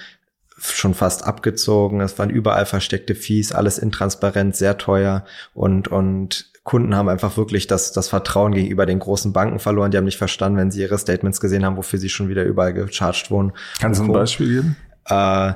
schon 0.57 0.95
fast 0.95 1.25
abgezogen. 1.25 2.01
Es 2.01 2.19
waren 2.19 2.31
überall 2.31 2.67
versteckte 2.67 3.15
Fees, 3.15 3.53
alles 3.53 3.79
intransparent, 3.79 4.57
sehr 4.57 4.79
teuer 4.79 5.25
und, 5.55 5.89
und 5.89 6.53
Kunden 6.69 6.95
haben 6.95 7.09
einfach 7.09 7.39
wirklich 7.39 7.67
das, 7.67 7.93
das 7.93 8.11
Vertrauen 8.11 8.53
gegenüber 8.53 8.85
den 8.85 8.99
großen 8.99 9.33
Banken 9.33 9.59
verloren. 9.59 9.91
Die 9.91 9.97
haben 9.97 10.05
nicht 10.05 10.19
verstanden, 10.19 10.59
wenn 10.59 10.71
sie 10.71 10.83
ihre 10.83 10.99
Statements 10.99 11.41
gesehen 11.41 11.65
haben, 11.65 11.79
wofür 11.79 11.99
sie 11.99 12.11
schon 12.11 12.29
wieder 12.29 12.45
überall 12.45 12.75
gecharged 12.75 13.31
wurden. 13.31 13.55
Kannst 13.81 14.01
du 14.01 14.05
ein 14.05 14.13
Beispiel 14.13 14.49
geben? 14.49 14.77
Äh, 15.07 15.55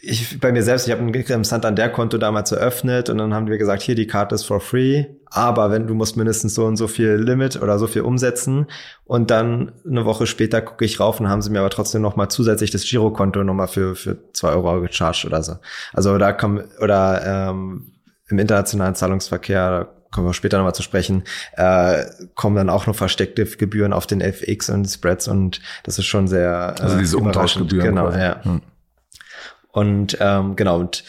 ich, 0.00 0.38
bei 0.38 0.52
mir 0.52 0.62
selbst, 0.62 0.86
ich 0.86 0.92
habe 0.92 1.02
ein 1.02 1.42
Santander-Konto 1.42 2.16
damals 2.18 2.52
eröffnet 2.52 3.10
und 3.10 3.18
dann 3.18 3.34
haben 3.34 3.48
wir 3.48 3.58
gesagt, 3.58 3.82
hier, 3.82 3.96
die 3.96 4.06
Karte 4.06 4.36
ist 4.36 4.44
for 4.44 4.60
free, 4.60 5.06
aber 5.24 5.72
wenn 5.72 5.88
du 5.88 5.94
musst 5.94 6.16
mindestens 6.16 6.54
so 6.54 6.64
und 6.64 6.76
so 6.76 6.86
viel 6.86 7.14
Limit 7.14 7.60
oder 7.60 7.80
so 7.80 7.88
viel 7.88 8.02
umsetzen 8.02 8.66
und 9.04 9.32
dann 9.32 9.72
eine 9.84 10.04
Woche 10.04 10.28
später 10.28 10.62
gucke 10.62 10.84
ich 10.84 11.00
rauf 11.00 11.18
und 11.18 11.28
haben 11.28 11.42
sie 11.42 11.50
mir 11.50 11.58
aber 11.58 11.70
trotzdem 11.70 12.02
nochmal 12.02 12.28
zusätzlich 12.28 12.70
das 12.70 12.84
Girokonto 12.84 13.42
nochmal 13.42 13.66
für, 13.66 13.96
für 13.96 14.16
zwei 14.32 14.50
Euro 14.50 14.80
gecharged 14.80 15.24
oder 15.24 15.42
so. 15.42 15.56
Also 15.92 16.16
da 16.18 16.32
kommen, 16.32 16.62
oder 16.80 17.48
ähm, 17.50 17.94
im 18.28 18.38
internationalen 18.38 18.94
Zahlungsverkehr, 18.94 19.95
kommen 20.10 20.26
wir 20.26 20.34
später 20.34 20.58
nochmal 20.58 20.74
zu 20.74 20.82
sprechen, 20.82 21.24
äh, 21.56 22.04
kommen 22.34 22.56
dann 22.56 22.70
auch 22.70 22.86
noch 22.86 22.94
versteckte 22.94 23.44
Gebühren 23.44 23.92
auf 23.92 24.06
den 24.06 24.20
FX 24.20 24.70
und 24.70 24.86
Spreads 24.86 25.28
und 25.28 25.60
das 25.84 25.98
ist 25.98 26.06
schon 26.06 26.28
sehr 26.28 26.74
äh, 26.78 26.82
Also 26.82 26.98
diese 26.98 27.18
Umtauschgebühren. 27.18 27.90
Genau, 27.90 28.08
quasi. 28.08 28.20
ja. 28.20 28.44
Hm. 28.44 28.62
Und 29.72 30.16
ähm, 30.20 30.56
genau, 30.56 30.80
und 30.80 31.04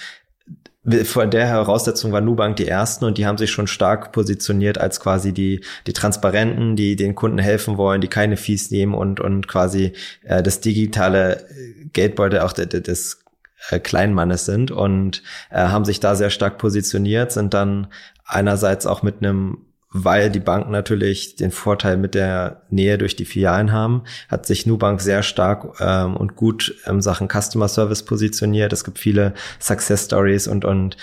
von 1.04 1.32
der 1.32 1.48
Heraussetzung 1.48 2.14
war 2.14 2.22
Nubank 2.22 2.56
die 2.56 2.68
ersten 2.68 3.04
und 3.06 3.18
die 3.18 3.26
haben 3.26 3.38
sich 3.38 3.52
schon 3.52 3.68
stark 3.68 4.14
positioniert 4.14 4.78
als 4.78 5.00
quasi 5.02 5.34
die 5.34 5.62
die 5.86 5.94
Transparenten, 5.94 6.76
die 6.78 6.96
den 6.96 7.14
Kunden 7.14 7.40
helfen 7.40 7.78
wollen, 7.78 8.00
die 8.00 8.08
keine 8.08 8.38
Fees 8.38 8.72
nehmen 8.72 8.94
und 8.94 9.20
und 9.20 9.48
quasi 9.48 9.94
äh, 10.24 10.42
das 10.42 10.62
digitale 10.62 11.46
Geldbeutel 11.92 12.40
auch 12.40 12.54
des 12.54 13.20
äh, 13.70 13.80
Kleinmannes 13.80 14.46
sind 14.46 14.72
und 14.72 15.24
äh, 15.50 15.60
haben 15.60 15.86
sich 15.86 16.00
da 16.00 16.16
sehr 16.16 16.30
stark 16.30 16.58
positioniert, 16.58 17.32
sind 17.32 17.54
dann 17.54 17.88
einerseits 18.26 18.86
auch 18.86 19.04
mit 19.04 19.18
einem 19.24 19.68
weil 19.90 20.30
die 20.30 20.42
Banken 20.42 20.72
natürlich 20.72 21.38
den 21.38 21.52
Vorteil 21.52 21.96
mit 21.98 22.14
der 22.14 22.64
Nähe 22.70 22.98
durch 22.98 23.16
die 23.16 23.26
Filialen 23.26 23.72
haben, 23.72 24.04
hat 24.30 24.46
sich 24.46 24.66
Nubank 24.66 25.00
sehr 25.02 25.24
stark 25.24 25.80
ähm, 25.80 26.18
und 26.18 26.36
gut 26.36 26.76
in 26.86 27.02
Sachen 27.02 27.30
Customer 27.30 27.70
Service 27.70 28.04
positioniert. 28.04 28.74
Es 28.74 28.84
gibt 28.84 29.00
viele 29.00 29.34
Success 29.60 30.06
Stories 30.06 30.48
und 30.48 30.66
und 30.66 30.98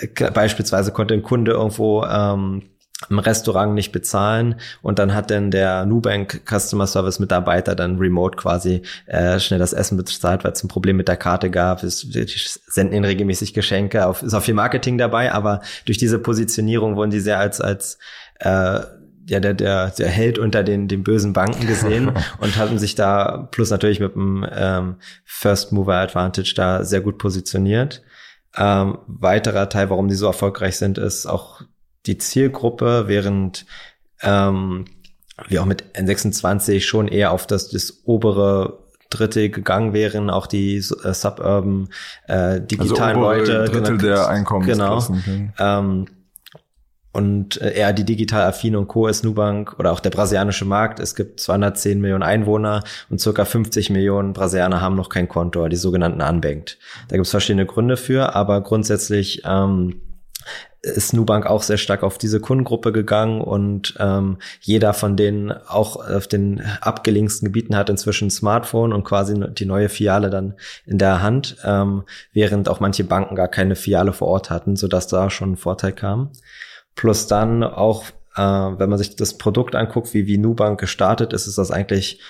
äh, 0.00 0.30
beispielsweise 0.30 0.92
konnte 0.92 1.14
ein 1.14 1.22
Kunde 1.22 1.52
irgendwo 1.52 2.04
ähm, 2.04 2.64
im 3.08 3.20
Restaurant 3.20 3.74
nicht 3.74 3.92
bezahlen 3.92 4.56
und 4.82 4.98
dann 4.98 5.14
hat 5.14 5.30
dann 5.30 5.52
der 5.52 5.86
Nubank 5.86 6.42
Customer 6.44 6.86
Service 6.86 7.20
Mitarbeiter 7.20 7.76
dann 7.76 7.98
remote 7.98 8.36
quasi 8.36 8.82
äh, 9.06 9.38
schnell 9.38 9.60
das 9.60 9.72
Essen 9.72 9.96
bezahlt, 9.96 10.42
weil 10.42 10.52
es 10.52 10.64
ein 10.64 10.68
Problem 10.68 10.96
mit 10.96 11.06
der 11.06 11.16
Karte 11.16 11.48
gab. 11.48 11.84
Es 11.84 12.00
senden 12.66 12.94
ihnen 12.94 13.04
regelmäßig 13.04 13.54
Geschenke, 13.54 14.04
auf, 14.06 14.22
ist 14.22 14.34
auch 14.34 14.42
viel 14.42 14.54
Marketing 14.54 14.98
dabei, 14.98 15.32
aber 15.32 15.60
durch 15.84 15.96
diese 15.96 16.18
Positionierung 16.18 16.96
wurden 16.96 17.12
die 17.12 17.20
sehr 17.20 17.38
als 17.38 17.60
als 17.60 17.98
äh, 18.40 18.80
ja, 19.28 19.40
der, 19.40 19.54
der, 19.54 19.90
der 19.90 20.08
Held 20.08 20.38
unter 20.38 20.64
den, 20.64 20.88
den 20.88 21.04
bösen 21.04 21.32
Banken 21.32 21.66
gesehen 21.66 22.12
und 22.40 22.56
hatten 22.56 22.78
sich 22.78 22.94
da 22.96 23.48
plus 23.52 23.70
natürlich 23.70 24.00
mit 24.00 24.14
dem 24.14 24.44
ähm, 24.50 24.96
First 25.24 25.70
Mover 25.70 25.96
Advantage 25.96 26.54
da 26.56 26.82
sehr 26.82 27.02
gut 27.02 27.18
positioniert. 27.18 28.02
Ähm, 28.56 28.98
weiterer 29.06 29.68
Teil, 29.68 29.90
warum 29.90 30.08
die 30.08 30.14
so 30.14 30.26
erfolgreich 30.26 30.78
sind, 30.78 30.98
ist 30.98 31.26
auch 31.26 31.60
die 32.08 32.18
Zielgruppe, 32.18 33.04
während 33.06 33.66
ähm, 34.22 34.86
wir 35.46 35.62
auch 35.62 35.66
mit 35.66 35.84
N26 35.94 36.80
schon 36.80 37.06
eher 37.06 37.30
auf 37.32 37.46
das, 37.46 37.68
das 37.68 38.02
obere 38.04 38.78
Drittel 39.10 39.48
gegangen 39.50 39.92
wären, 39.92 40.30
auch 40.30 40.46
die 40.46 40.76
äh, 40.76 40.82
suburban 40.82 41.88
äh, 42.26 42.60
digitalen 42.60 43.16
also 43.16 43.20
Leute. 43.20 43.64
Drittel 43.64 43.98
genau, 43.98 44.14
der 44.14 44.28
Einkommensklassen. 44.28 45.22
Genau. 45.24 45.78
Ähm, 45.78 46.06
und 47.12 47.60
äh, 47.60 47.72
eher 47.72 47.92
die 47.94 48.04
digital 48.04 48.42
affin 48.42 48.76
und 48.76 48.86
Co. 48.86 49.06
ist 49.06 49.24
Nubank 49.24 49.78
oder 49.78 49.92
auch 49.92 50.00
der 50.00 50.10
brasilianische 50.10 50.66
Markt. 50.66 51.00
Es 51.00 51.14
gibt 51.14 51.40
210 51.40 52.00
Millionen 52.00 52.22
Einwohner 52.22 52.84
und 53.08 53.18
circa 53.18 53.44
50 53.44 53.90
Millionen 53.90 54.34
Brasilianer 54.34 54.80
haben 54.80 54.94
noch 54.94 55.08
kein 55.08 55.26
Konto, 55.26 55.66
die 55.68 55.76
sogenannten 55.76 56.20
Unbanked. 56.20 56.78
Da 57.08 57.16
gibt 57.16 57.24
es 57.24 57.30
verschiedene 57.30 57.64
Gründe 57.64 57.96
für, 57.96 58.34
aber 58.34 58.60
grundsätzlich 58.60 59.42
ähm, 59.46 60.00
ist 60.80 61.12
Nubank 61.12 61.46
auch 61.46 61.62
sehr 61.62 61.76
stark 61.76 62.02
auf 62.02 62.18
diese 62.18 62.40
Kundengruppe 62.40 62.92
gegangen 62.92 63.40
und 63.40 63.94
ähm, 63.98 64.38
jeder 64.60 64.94
von 64.94 65.16
denen 65.16 65.52
auch 65.52 65.96
auf 65.96 66.28
den 66.28 66.62
abgelegensten 66.80 67.46
Gebieten 67.46 67.76
hat 67.76 67.90
inzwischen 67.90 68.28
ein 68.28 68.30
Smartphone 68.30 68.92
und 68.92 69.02
quasi 69.04 69.34
die 69.54 69.66
neue 69.66 69.88
Filiale 69.88 70.30
dann 70.30 70.54
in 70.86 70.98
der 70.98 71.20
Hand, 71.20 71.56
ähm, 71.64 72.04
während 72.32 72.68
auch 72.68 72.78
manche 72.78 73.04
Banken 73.04 73.34
gar 73.34 73.48
keine 73.48 73.74
Filiale 73.74 74.12
vor 74.12 74.28
Ort 74.28 74.50
hatten, 74.50 74.76
sodass 74.76 75.08
da 75.08 75.30
schon 75.30 75.52
ein 75.52 75.56
Vorteil 75.56 75.92
kam. 75.92 76.30
Plus 76.94 77.26
dann 77.26 77.64
auch, 77.64 78.04
äh, 78.36 78.40
wenn 78.40 78.88
man 78.88 78.98
sich 78.98 79.16
das 79.16 79.36
Produkt 79.36 79.74
anguckt, 79.74 80.14
wie, 80.14 80.26
wie 80.26 80.38
Nubank 80.38 80.78
gestartet 80.78 81.32
ist, 81.32 81.48
ist 81.48 81.58
das 81.58 81.72
eigentlich 81.72 82.20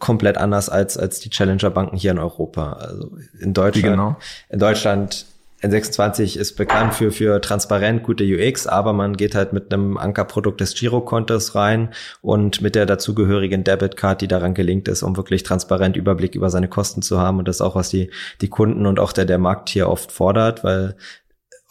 komplett 0.00 0.36
anders 0.36 0.68
als, 0.68 0.98
als 0.98 1.20
die 1.20 1.30
Challenger-Banken 1.30 1.96
hier 1.96 2.10
in 2.10 2.18
Europa. 2.18 2.72
Also 2.74 3.16
in 3.40 3.54
Deutschland, 3.54 3.96
genau? 3.96 4.16
in 4.48 4.58
Deutschland 4.58 5.26
N26 5.62 6.38
ist 6.38 6.54
bekannt 6.54 6.94
für, 6.94 7.10
für 7.10 7.40
transparent 7.40 8.04
gute 8.04 8.22
UX, 8.22 8.68
aber 8.68 8.92
man 8.92 9.16
geht 9.16 9.34
halt 9.34 9.52
mit 9.52 9.72
einem 9.72 9.96
Ankerprodukt 9.96 10.60
des 10.60 10.74
Girokontos 10.74 11.56
rein 11.56 11.92
und 12.22 12.62
mit 12.62 12.76
der 12.76 12.86
dazugehörigen 12.86 13.64
Debitcard, 13.64 14.20
die 14.20 14.28
daran 14.28 14.54
gelingt 14.54 14.86
ist, 14.86 15.02
um 15.02 15.16
wirklich 15.16 15.42
transparent 15.42 15.96
Überblick 15.96 16.36
über 16.36 16.50
seine 16.50 16.68
Kosten 16.68 17.02
zu 17.02 17.18
haben. 17.18 17.38
Und 17.38 17.48
das 17.48 17.56
ist 17.56 17.62
auch, 17.62 17.74
was 17.74 17.88
die, 17.88 18.10
die 18.40 18.48
Kunden 18.48 18.86
und 18.86 19.00
auch 19.00 19.12
der, 19.12 19.24
der 19.24 19.38
Markt 19.38 19.68
hier 19.68 19.88
oft 19.88 20.12
fordert, 20.12 20.62
weil 20.62 20.96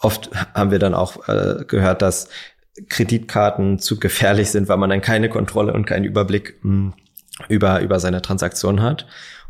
oft 0.00 0.30
haben 0.54 0.70
wir 0.70 0.78
dann 0.78 0.94
auch 0.94 1.26
äh, 1.26 1.64
gehört, 1.66 2.02
dass 2.02 2.28
Kreditkarten 2.90 3.78
zu 3.78 3.98
gefährlich 3.98 4.50
sind, 4.50 4.68
weil 4.68 4.76
man 4.76 4.90
dann 4.90 5.00
keine 5.00 5.30
Kontrolle 5.30 5.72
und 5.72 5.86
keinen 5.86 6.04
Überblick 6.04 6.62
mh, 6.62 6.70
hm, 6.70 6.94
über, 7.48 7.80
über 7.80 8.00
seine 8.00 8.20
Transaktion 8.20 8.82
hat. 8.82 9.06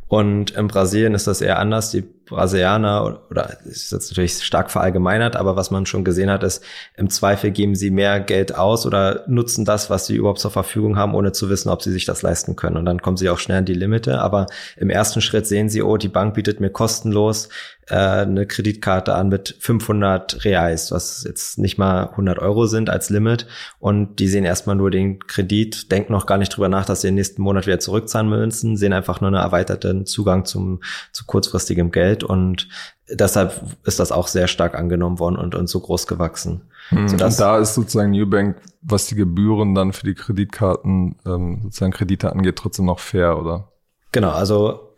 Und 0.07 0.53
in 0.53 0.69
Brasilien 0.69 1.15
ist 1.15 1.27
das 1.27 1.43
eher 1.43 1.59
anders. 1.59 1.91
Die 1.91 2.03
Brasilianer 2.29 3.23
oder 3.31 3.59
ist 3.65 3.93
jetzt 3.93 4.11
natürlich 4.11 4.43
stark 4.43 4.71
verallgemeinert, 4.71 5.37
aber 5.37 5.57
was 5.57 5.71
man 5.71 5.87
schon 5.87 6.05
gesehen 6.05 6.31
hat, 6.31 6.43
ist, 6.43 6.63
im 6.97 7.11
Zweifel 7.11 7.51
geben 7.51 7.75
sie 7.75 7.91
mehr 7.91 8.21
Geld 8.21 8.55
aus 8.55 8.87
oder 8.87 9.25
nutzen 9.27 9.65
das, 9.65 9.91
was 9.91 10.07
sie 10.07 10.17
überhaupt 10.17 10.41
zur 10.41 10.51
Verfügung 10.51 10.97
haben, 10.97 11.15
ohne 11.15 11.33
zu 11.33 11.49
wissen, 11.49 11.69
ob 11.69 11.83
sie 11.83 11.93
sich 11.93 12.05
das 12.05 12.23
leisten 12.23 12.57
können. 12.57 12.77
Und 12.77 12.85
dann 12.85 13.03
kommen 13.03 13.17
sie 13.17 13.31
auch 13.31 13.39
schnell 13.39 13.59
an 13.59 13.65
die 13.65 13.75
Limite. 13.75 14.21
Aber 14.21 14.47
im 14.77 14.91
ersten 14.91 15.21
Schritt 15.21 15.47
sehen 15.47 15.69
sie, 15.69 15.83
oh, 15.83 15.97
die 15.97 16.09
Bank 16.09 16.35
bietet 16.35 16.61
mir 16.61 16.71
kostenlos 16.71 17.49
äh, 17.89 17.95
eine 17.95 18.47
Kreditkarte 18.47 19.15
an 19.15 19.29
mit 19.29 19.57
500 19.59 20.45
Reais, 20.45 20.93
was 20.93 21.25
jetzt 21.25 21.59
nicht 21.59 21.79
mal 21.79 22.09
100 22.11 22.39
Euro 22.39 22.67
sind 22.67 22.91
als 22.91 23.11
Limit. 23.11 23.47
Und 23.79 24.17
die 24.17 24.29
sehen 24.29 24.45
erstmal 24.45 24.77
nur 24.77 24.91
den 24.91 25.27
Kredit, 25.27 25.91
denken 25.91 26.13
noch 26.13 26.27
gar 26.27 26.39
nicht 26.39 26.51
drüber 26.51 26.69
nach, 26.69 26.85
dass 26.85 27.01
sie 27.01 27.09
den 27.09 27.15
nächsten 27.15 27.43
Monat 27.43 27.67
wieder 27.67 27.79
zurückzahlen 27.79 28.29
müssen, 28.29 28.77
sehen 28.77 28.93
einfach 28.93 29.21
nur 29.21 29.29
einen 29.29 29.37
erweiterten 29.37 30.07
Zugang 30.07 30.45
zum, 30.45 30.81
zu 31.13 31.25
kurzfristigem 31.25 31.91
Geld 31.91 32.18
Welt 32.19 32.25
und 32.25 32.69
deshalb 33.09 33.61
ist 33.85 34.01
das 34.01 34.13
auch 34.13 34.29
sehr 34.29 34.49
stark 34.49 34.75
angenommen 34.75 35.19
worden 35.19 35.37
und, 35.37 35.55
und 35.55 35.69
so 35.69 35.81
groß 35.81 36.07
gewachsen. 36.07 36.63
Hm. 36.91 37.07
und 37.07 37.21
da 37.21 37.59
ist 37.59 37.75
sozusagen 37.75 38.13
Newbank, 38.13 38.57
was 38.81 39.07
die 39.07 39.15
Gebühren 39.15 39.75
dann 39.75 39.93
für 39.93 40.07
die 40.07 40.15
Kreditkarten, 40.15 41.17
ähm, 41.27 41.61
sozusagen 41.65 41.93
Kredite 41.93 42.33
angeht, 42.33 42.57
trotzdem 42.57 42.87
noch 42.87 42.99
fair, 42.99 43.39
oder? 43.39 43.69
Genau, 44.13 44.31
also 44.31 44.95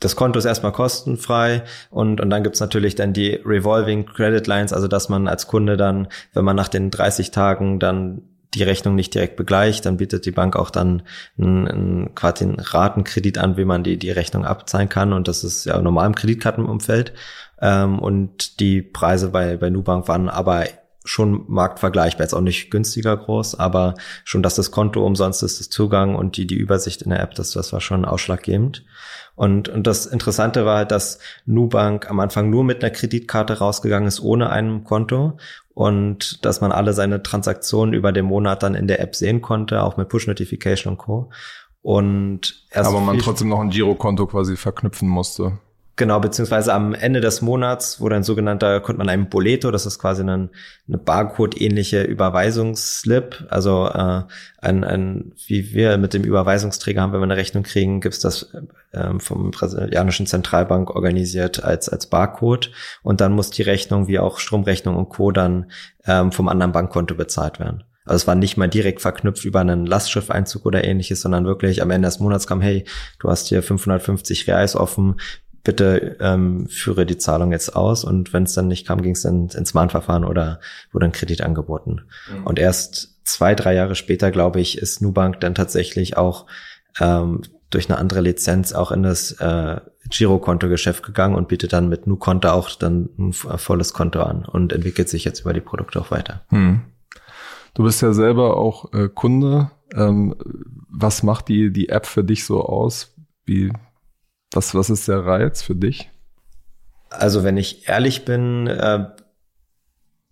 das 0.00 0.16
Konto 0.16 0.38
ist 0.38 0.44
erstmal 0.44 0.72
kostenfrei 0.72 1.64
und, 1.90 2.20
und 2.20 2.30
dann 2.30 2.44
gibt's 2.44 2.60
natürlich 2.60 2.94
dann 2.94 3.12
die 3.12 3.34
Revolving 3.44 4.06
Credit 4.06 4.46
Lines, 4.46 4.72
also 4.72 4.88
dass 4.88 5.08
man 5.08 5.26
als 5.26 5.48
Kunde 5.48 5.76
dann, 5.76 6.08
wenn 6.32 6.44
man 6.44 6.56
nach 6.56 6.68
den 6.68 6.90
30 6.90 7.30
Tagen 7.30 7.78
dann 7.78 8.22
die 8.54 8.62
Rechnung 8.62 8.94
nicht 8.94 9.14
direkt 9.14 9.36
begleicht, 9.36 9.84
dann 9.86 9.98
bietet 9.98 10.24
die 10.24 10.30
Bank 10.30 10.56
auch 10.56 10.70
dann 10.70 11.02
einen, 11.38 11.68
einen, 11.68 12.14
quasi 12.14 12.44
einen 12.44 12.58
Ratenkredit 12.58 13.38
an, 13.38 13.56
wie 13.56 13.64
man 13.64 13.84
die, 13.84 13.98
die 13.98 14.10
Rechnung 14.10 14.44
abzahlen 14.44 14.88
kann. 14.88 15.12
Und 15.12 15.28
das 15.28 15.44
ist 15.44 15.66
ja 15.66 15.80
normal 15.80 16.06
im 16.06 16.14
Kreditkartenumfeld. 16.14 17.12
Ähm, 17.60 17.98
und 17.98 18.60
die 18.60 18.82
Preise 18.82 19.28
bei, 19.30 19.56
bei 19.56 19.70
Nubank 19.70 20.08
waren 20.08 20.28
aber 20.28 20.64
schon 21.08 21.44
marktvergleichbar, 21.48 22.24
jetzt 22.24 22.34
auch 22.34 22.42
nicht 22.42 22.70
günstiger 22.70 23.16
groß, 23.16 23.54
aber 23.58 23.94
schon, 24.24 24.42
dass 24.42 24.56
das 24.56 24.70
Konto 24.70 25.04
umsonst 25.04 25.42
ist, 25.42 25.58
das 25.58 25.70
Zugang 25.70 26.14
und 26.14 26.36
die, 26.36 26.46
die 26.46 26.56
Übersicht 26.56 27.02
in 27.02 27.10
der 27.10 27.20
App, 27.20 27.34
das, 27.34 27.52
das 27.52 27.72
war 27.72 27.80
schon 27.80 28.04
ausschlaggebend. 28.04 28.84
Und, 29.34 29.68
und 29.68 29.86
das 29.86 30.06
Interessante 30.06 30.66
war 30.66 30.78
halt, 30.78 30.90
dass 30.90 31.20
Nubank 31.46 32.10
am 32.10 32.20
Anfang 32.20 32.50
nur 32.50 32.64
mit 32.64 32.82
einer 32.82 32.90
Kreditkarte 32.90 33.58
rausgegangen 33.58 34.08
ist, 34.08 34.20
ohne 34.20 34.50
einem 34.50 34.84
Konto 34.84 35.38
und 35.72 36.44
dass 36.44 36.60
man 36.60 36.72
alle 36.72 36.92
seine 36.92 37.22
Transaktionen 37.22 37.94
über 37.94 38.12
den 38.12 38.26
Monat 38.26 38.62
dann 38.62 38.74
in 38.74 38.88
der 38.88 39.00
App 39.00 39.14
sehen 39.14 39.40
konnte, 39.40 39.82
auch 39.82 39.96
mit 39.96 40.08
Push-Notification 40.08 40.94
und 40.94 40.98
Co. 40.98 41.30
Und 41.82 42.66
erst 42.70 42.90
Aber 42.90 43.00
man 43.00 43.18
trotzdem 43.18 43.48
noch 43.48 43.60
ein 43.60 43.70
Girokonto 43.70 44.26
quasi 44.26 44.56
verknüpfen 44.56 45.08
musste. 45.08 45.58
Genau, 45.98 46.20
beziehungsweise 46.20 46.72
am 46.72 46.94
Ende 46.94 47.20
des 47.20 47.42
Monats 47.42 48.00
wurde 48.00 48.14
ein 48.14 48.22
sogenannter, 48.22 48.78
konnte 48.78 48.98
man 48.98 49.08
einen 49.08 49.28
Boleto, 49.28 49.72
das 49.72 49.84
ist 49.84 49.98
quasi 49.98 50.22
eine, 50.22 50.48
eine 50.86 50.96
Barcode-ähnliche 50.96 52.04
Überweisungsslip, 52.04 53.44
also 53.50 53.88
äh, 53.88 54.22
ein, 54.62 54.84
ein, 54.84 55.32
wie 55.48 55.74
wir 55.74 55.98
mit 55.98 56.14
dem 56.14 56.22
Überweisungsträger 56.22 57.02
haben, 57.02 57.12
wenn 57.12 57.18
wir 57.18 57.24
eine 57.24 57.36
Rechnung 57.36 57.64
kriegen, 57.64 58.00
gibt's 58.00 58.20
das 58.20 58.54
äh, 58.92 59.18
vom 59.18 59.50
brasilianischen 59.50 60.28
Zentralbank 60.28 60.94
organisiert 60.94 61.64
als, 61.64 61.88
als 61.88 62.06
Barcode 62.06 62.70
und 63.02 63.20
dann 63.20 63.32
muss 63.32 63.50
die 63.50 63.62
Rechnung, 63.62 64.06
wie 64.06 64.20
auch 64.20 64.38
Stromrechnung 64.38 64.94
und 64.94 65.08
Co. 65.08 65.32
dann 65.32 65.72
ähm, 66.06 66.30
vom 66.30 66.46
anderen 66.46 66.70
Bankkonto 66.70 67.16
bezahlt 67.16 67.58
werden. 67.58 67.82
Also 68.04 68.22
es 68.22 68.26
war 68.26 68.36
nicht 68.36 68.56
mal 68.56 68.68
direkt 68.68 69.00
verknüpft 69.00 69.44
über 69.44 69.60
einen 69.60 69.84
Lastschiffeinzug 69.84 70.64
oder 70.64 70.84
ähnliches, 70.84 71.20
sondern 71.20 71.44
wirklich 71.44 71.82
am 71.82 71.90
Ende 71.90 72.06
des 72.06 72.20
Monats 72.20 72.46
kam, 72.46 72.60
hey, 72.60 72.84
du 73.18 73.28
hast 73.28 73.48
hier 73.48 73.62
550 73.62 74.46
Reais 74.46 74.76
offen, 74.76 75.16
bitte 75.64 76.16
ähm, 76.20 76.68
führe 76.68 77.06
die 77.06 77.18
Zahlung 77.18 77.52
jetzt 77.52 77.74
aus. 77.74 78.04
Und 78.04 78.32
wenn 78.32 78.44
es 78.44 78.54
dann 78.54 78.68
nicht 78.68 78.86
kam, 78.86 79.02
ging 79.02 79.12
es 79.12 79.22
dann 79.22 79.48
ins 79.48 79.74
Mahnverfahren 79.74 80.24
oder 80.24 80.60
wurde 80.92 81.06
ein 81.06 81.12
Kredit 81.12 81.42
angeboten. 81.42 82.02
Mhm. 82.32 82.46
Und 82.46 82.58
erst 82.58 83.18
zwei, 83.24 83.54
drei 83.54 83.74
Jahre 83.74 83.94
später, 83.94 84.30
glaube 84.30 84.60
ich, 84.60 84.78
ist 84.78 85.02
Nubank 85.02 85.40
dann 85.40 85.54
tatsächlich 85.54 86.16
auch 86.16 86.46
ähm, 87.00 87.42
durch 87.70 87.90
eine 87.90 87.98
andere 87.98 88.20
Lizenz 88.20 88.72
auch 88.72 88.92
in 88.92 89.02
das 89.02 89.32
äh, 89.32 89.80
Girokonto-Geschäft 90.08 91.02
gegangen 91.02 91.34
und 91.34 91.48
bietet 91.48 91.72
dann 91.72 91.88
mit 91.88 92.06
NuConto 92.06 92.48
auch 92.48 92.70
dann 92.70 93.10
ein 93.18 93.32
volles 93.32 93.92
Konto 93.92 94.22
an 94.22 94.44
und 94.44 94.72
entwickelt 94.72 95.08
sich 95.08 95.24
jetzt 95.24 95.40
über 95.40 95.52
die 95.52 95.60
Produkte 95.60 96.00
auch 96.00 96.10
weiter. 96.10 96.42
Hm. 96.48 96.80
Du 97.74 97.84
bist 97.84 98.00
ja 98.00 98.12
selber 98.12 98.56
auch 98.56 98.92
äh, 98.92 99.08
Kunde. 99.08 99.70
Ähm, 99.94 100.34
was 100.88 101.22
macht 101.22 101.48
die, 101.48 101.70
die 101.70 101.90
App 101.90 102.06
für 102.06 102.24
dich 102.24 102.44
so 102.44 102.64
aus? 102.64 103.14
Wie, 103.44 103.72
was, 104.52 104.74
was 104.74 104.90
ist 104.90 105.08
der 105.08 105.24
Reiz 105.24 105.62
für 105.62 105.74
dich? 105.74 106.10
Also 107.10 107.44
wenn 107.44 107.56
ich 107.56 107.88
ehrlich 107.88 108.24
bin, 108.24 108.66
äh, 108.66 109.06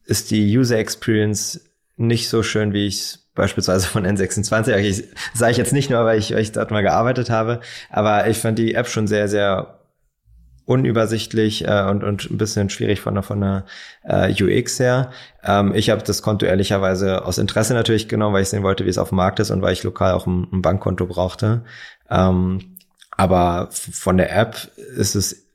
ist 0.05 0.31
die 0.31 0.57
User 0.57 0.79
Experience 0.79 1.61
nicht 1.97 2.29
so 2.29 2.43
schön, 2.43 2.73
wie 2.73 2.87
ich 2.87 3.19
beispielsweise 3.35 3.87
von 3.87 4.07
N26. 4.07 4.77
Ich 4.77 5.05
sage 5.35 5.53
ich 5.53 5.59
jetzt 5.59 5.73
nicht 5.73 5.91
nur, 5.91 6.05
weil 6.05 6.19
ich, 6.19 6.33
weil 6.33 6.41
ich 6.41 6.53
dort 6.53 6.71
mal 6.71 6.83
gearbeitet 6.83 7.31
habe, 7.31 7.61
aber 7.91 8.27
ich 8.29 8.39
fand 8.39 8.59
die 8.59 8.75
App 8.75 8.89
schon 8.89 9.07
sehr, 9.07 9.29
sehr 9.29 9.81
unübersichtlich 10.65 11.67
äh, 11.67 11.85
und, 11.89 12.03
und 12.03 12.29
ein 12.29 12.39
bisschen 12.39 12.69
schwierig 12.71 13.01
von 13.01 13.15
der, 13.15 13.23
von 13.23 13.41
der 13.41 13.65
äh, 14.03 14.43
UX 14.43 14.81
her. 14.81 15.13
Ähm, 15.45 15.73
ich 15.75 15.91
habe 15.91 16.03
das 16.03 16.23
Konto 16.23 16.45
ehrlicherweise 16.45 17.25
aus 17.25 17.39
Interesse 17.39 17.73
natürlich 17.73 18.09
genommen, 18.09 18.35
weil 18.35 18.43
ich 18.43 18.49
sehen 18.49 18.65
wollte, 18.65 18.85
wie 18.85 18.91
es 18.91 18.99
auf 18.99 19.11
dem 19.11 19.17
Markt 19.17 19.39
ist 19.39 19.53
und 19.53 19.63
weil 19.63 19.73
ich 19.73 19.85
lokal 19.85 20.13
auch 20.13 20.27
ein, 20.27 20.49
ein 20.53 20.63
Bankkonto 20.63 21.07
brauchte. 21.07 21.63
Ähm, 22.11 22.76
aber 23.17 23.69
von 23.71 24.17
der 24.17 24.35
App 24.37 24.71
ist 24.97 25.15
es 25.15 25.47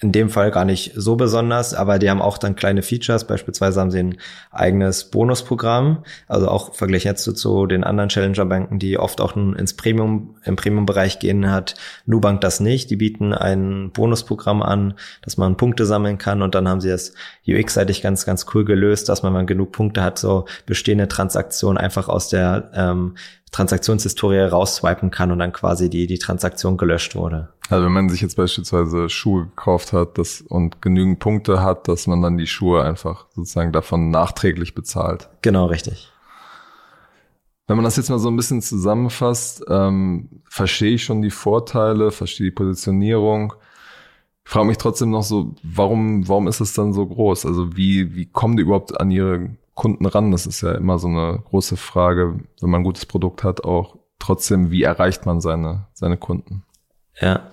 in 0.00 0.12
dem 0.12 0.30
Fall 0.30 0.52
gar 0.52 0.64
nicht 0.64 0.92
so 0.94 1.16
besonders, 1.16 1.74
aber 1.74 1.98
die 1.98 2.08
haben 2.08 2.22
auch 2.22 2.38
dann 2.38 2.54
kleine 2.54 2.82
Features. 2.82 3.26
Beispielsweise 3.26 3.80
haben 3.80 3.90
sie 3.90 3.98
ein 3.98 4.18
eigenes 4.52 5.10
Bonusprogramm, 5.10 6.04
also 6.28 6.46
auch 6.46 6.74
verglichen 6.74 7.08
jetzt 7.08 7.24
zu, 7.24 7.66
den 7.66 7.82
anderen 7.82 8.08
Challenger-Banken, 8.08 8.78
die 8.78 8.96
oft 8.96 9.20
auch 9.20 9.34
ins 9.34 9.74
Premium, 9.74 10.36
im 10.44 10.54
Premium-Bereich 10.54 11.18
gehen 11.18 11.50
hat. 11.50 11.74
Nubank 12.06 12.40
das 12.42 12.60
nicht. 12.60 12.90
Die 12.90 12.96
bieten 12.96 13.32
ein 13.32 13.90
Bonusprogramm 13.90 14.62
an, 14.62 14.94
dass 15.22 15.36
man 15.36 15.56
Punkte 15.56 15.84
sammeln 15.84 16.18
kann 16.18 16.42
und 16.42 16.54
dann 16.54 16.68
haben 16.68 16.80
sie 16.80 16.90
das 16.90 17.12
UX-seitig 17.48 18.00
ganz, 18.00 18.24
ganz 18.24 18.46
cool 18.54 18.64
gelöst, 18.64 19.08
dass 19.08 19.24
man, 19.24 19.32
wenn 19.32 19.40
man 19.40 19.46
genug 19.48 19.72
Punkte 19.72 20.04
hat, 20.04 20.18
so 20.18 20.44
bestehende 20.64 21.08
Transaktionen 21.08 21.76
einfach 21.76 22.08
aus 22.08 22.28
der 22.28 22.70
ähm, 22.72 23.16
Transaktionshistorie 23.50 24.40
rausswipen 24.40 25.10
kann 25.10 25.30
und 25.30 25.38
dann 25.38 25.52
quasi 25.52 25.90
die, 25.90 26.06
die 26.06 26.18
Transaktion 26.18 26.76
gelöscht 26.76 27.14
wurde. 27.14 27.48
Also 27.70 27.84
wenn 27.84 27.92
man 27.92 28.08
sich 28.08 28.20
jetzt 28.20 28.36
beispielsweise 28.36 29.08
Schuhe 29.08 29.46
gekauft 29.46 29.92
hat 29.92 30.16
das, 30.16 30.40
und 30.40 30.80
genügend 30.80 31.18
Punkte 31.18 31.62
hat, 31.62 31.88
dass 31.88 32.06
man 32.06 32.22
dann 32.22 32.38
die 32.38 32.46
Schuhe 32.46 32.82
einfach 32.82 33.26
sozusagen 33.34 33.72
davon 33.72 34.10
nachträglich 34.10 34.74
bezahlt. 34.74 35.28
Genau, 35.42 35.66
richtig. 35.66 36.10
Wenn 37.66 37.76
man 37.76 37.84
das 37.84 37.96
jetzt 37.96 38.08
mal 38.08 38.18
so 38.18 38.30
ein 38.30 38.36
bisschen 38.36 38.62
zusammenfasst, 38.62 39.62
ähm, 39.68 40.30
verstehe 40.48 40.94
ich 40.94 41.04
schon 41.04 41.20
die 41.20 41.30
Vorteile, 41.30 42.10
verstehe 42.10 42.46
die 42.46 42.54
Positionierung. 42.54 43.52
Ich 44.46 44.50
frage 44.50 44.66
mich 44.66 44.78
trotzdem 44.78 45.10
noch 45.10 45.22
so, 45.22 45.54
warum, 45.62 46.26
warum 46.26 46.48
ist 46.48 46.60
es 46.60 46.72
dann 46.72 46.94
so 46.94 47.04
groß? 47.04 47.44
Also 47.44 47.76
wie, 47.76 48.14
wie 48.14 48.24
kommen 48.24 48.56
die 48.56 48.62
überhaupt 48.62 48.98
an 48.98 49.10
ihre 49.10 49.50
Kunden 49.78 50.06
ran? 50.06 50.32
Das 50.32 50.44
ist 50.44 50.60
ja 50.60 50.72
immer 50.72 50.98
so 50.98 51.06
eine 51.06 51.40
große 51.44 51.76
Frage, 51.76 52.40
wenn 52.60 52.70
man 52.70 52.80
ein 52.80 52.84
gutes 52.84 53.06
Produkt 53.06 53.44
hat, 53.44 53.62
auch 53.64 53.96
trotzdem, 54.18 54.72
wie 54.72 54.82
erreicht 54.82 55.24
man 55.24 55.40
seine, 55.40 55.86
seine 55.94 56.16
Kunden? 56.16 56.64
Ja, 57.20 57.52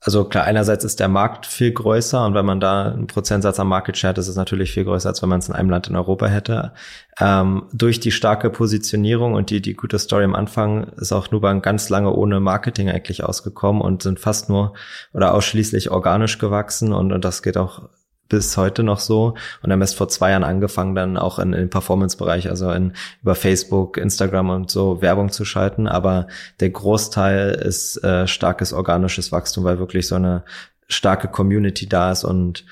also 0.00 0.24
klar, 0.24 0.44
einerseits 0.44 0.84
ist 0.84 1.00
der 1.00 1.08
Markt 1.08 1.46
viel 1.46 1.72
größer 1.72 2.26
und 2.26 2.34
wenn 2.34 2.44
man 2.44 2.60
da 2.60 2.92
einen 2.92 3.06
Prozentsatz 3.06 3.58
am 3.58 3.68
Market 3.68 3.96
Share 3.96 4.10
hat, 4.10 4.18
ist 4.18 4.28
es 4.28 4.36
natürlich 4.36 4.72
viel 4.72 4.84
größer, 4.84 5.08
als 5.08 5.22
wenn 5.22 5.30
man 5.30 5.38
es 5.38 5.48
in 5.48 5.54
einem 5.54 5.70
Land 5.70 5.88
in 5.88 5.96
Europa 5.96 6.26
hätte. 6.26 6.72
Ähm, 7.18 7.62
durch 7.72 8.00
die 8.00 8.10
starke 8.10 8.50
Positionierung 8.50 9.32
und 9.32 9.48
die, 9.48 9.62
die 9.62 9.72
gute 9.72 9.98
Story 9.98 10.24
am 10.24 10.34
Anfang 10.34 10.88
ist 10.96 11.12
auch 11.12 11.30
Nubank 11.30 11.64
ganz 11.64 11.88
lange 11.88 12.12
ohne 12.12 12.38
Marketing 12.40 12.90
eigentlich 12.90 13.24
ausgekommen 13.24 13.80
und 13.80 14.02
sind 14.02 14.20
fast 14.20 14.50
nur 14.50 14.74
oder 15.14 15.32
ausschließlich 15.32 15.90
organisch 15.90 16.38
gewachsen 16.38 16.92
und, 16.92 17.12
und 17.12 17.24
das 17.24 17.42
geht 17.42 17.56
auch 17.56 17.88
bis 18.32 18.56
heute 18.56 18.82
noch 18.82 18.98
so 18.98 19.34
und 19.62 19.70
haben 19.70 19.82
erst 19.82 19.96
vor 19.96 20.08
zwei 20.08 20.30
Jahren 20.30 20.42
angefangen, 20.42 20.94
dann 20.94 21.18
auch 21.18 21.38
in, 21.38 21.52
in 21.52 21.68
Performance-Bereich, 21.68 22.48
also 22.48 22.70
in, 22.72 22.94
über 23.20 23.34
Facebook, 23.34 23.98
Instagram 23.98 24.48
und 24.48 24.70
so 24.70 25.02
Werbung 25.02 25.30
zu 25.30 25.44
schalten. 25.44 25.86
Aber 25.86 26.28
der 26.58 26.70
Großteil 26.70 27.50
ist 27.50 28.02
äh, 28.02 28.26
starkes 28.26 28.72
organisches 28.72 29.32
Wachstum, 29.32 29.64
weil 29.64 29.78
wirklich 29.78 30.08
so 30.08 30.14
eine 30.14 30.44
starke 30.88 31.28
Community 31.28 31.86
da 31.86 32.10
ist 32.10 32.24
und 32.24 32.64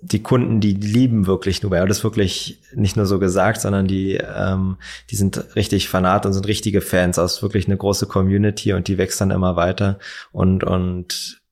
die 0.00 0.22
Kunden, 0.22 0.60
die 0.60 0.72
lieben 0.72 1.26
wirklich 1.26 1.62
Nubai. 1.62 1.84
Das 1.84 1.98
ist 1.98 2.04
wirklich 2.04 2.62
nicht 2.72 2.96
nur 2.96 3.04
so 3.04 3.18
gesagt, 3.18 3.60
sondern 3.60 3.86
die, 3.86 4.14
ähm, 4.14 4.78
die 5.10 5.16
sind 5.16 5.54
richtig 5.54 5.88
fanat 5.88 6.24
und 6.24 6.32
sind 6.32 6.46
richtige 6.46 6.80
Fans. 6.80 7.18
Also 7.18 7.42
wirklich 7.42 7.66
eine 7.66 7.76
große 7.76 8.06
Community 8.06 8.72
und 8.72 8.88
die 8.88 8.96
wächst 8.96 9.20
dann 9.20 9.32
immer 9.32 9.56
weiter. 9.56 9.98
Und, 10.32 10.64
und 10.64 11.42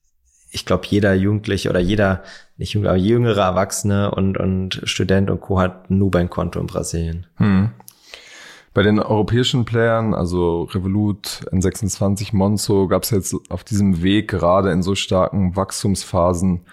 ich 0.53 0.65
glaube, 0.65 0.87
jeder 0.89 1.13
Jugendliche 1.13 1.69
oder 1.69 1.81
jeder 1.81 2.23
nicht 2.57 2.75
jüngere, 2.75 2.91
aber 2.91 2.99
jüngere 2.99 3.43
Erwachsene 3.43 4.11
und, 4.11 4.39
und 4.39 4.81
Student 4.85 5.31
und 5.31 5.41
Co. 5.41 5.61
hat 5.61 5.91
ein 5.91 5.99
Nubank-Konto 5.99 6.61
in 6.61 6.67
Brasilien. 6.67 7.27
Hm. 7.37 7.71
Bei 8.73 8.83
den 8.83 8.99
europäischen 8.99 9.65
Playern, 9.65 10.13
also 10.13 10.65
Revolut, 10.65 11.47
N26, 11.51 12.37
Monzo, 12.37 12.89
gab 12.89 13.05
es 13.05 13.11
jetzt 13.11 13.35
auf 13.49 13.65
diesem 13.65 14.03
Weg 14.03 14.29
gerade 14.29 14.71
in 14.71 14.83
so 14.83 14.95
starken 14.95 15.57
Wachstumsphasen, 15.57 16.67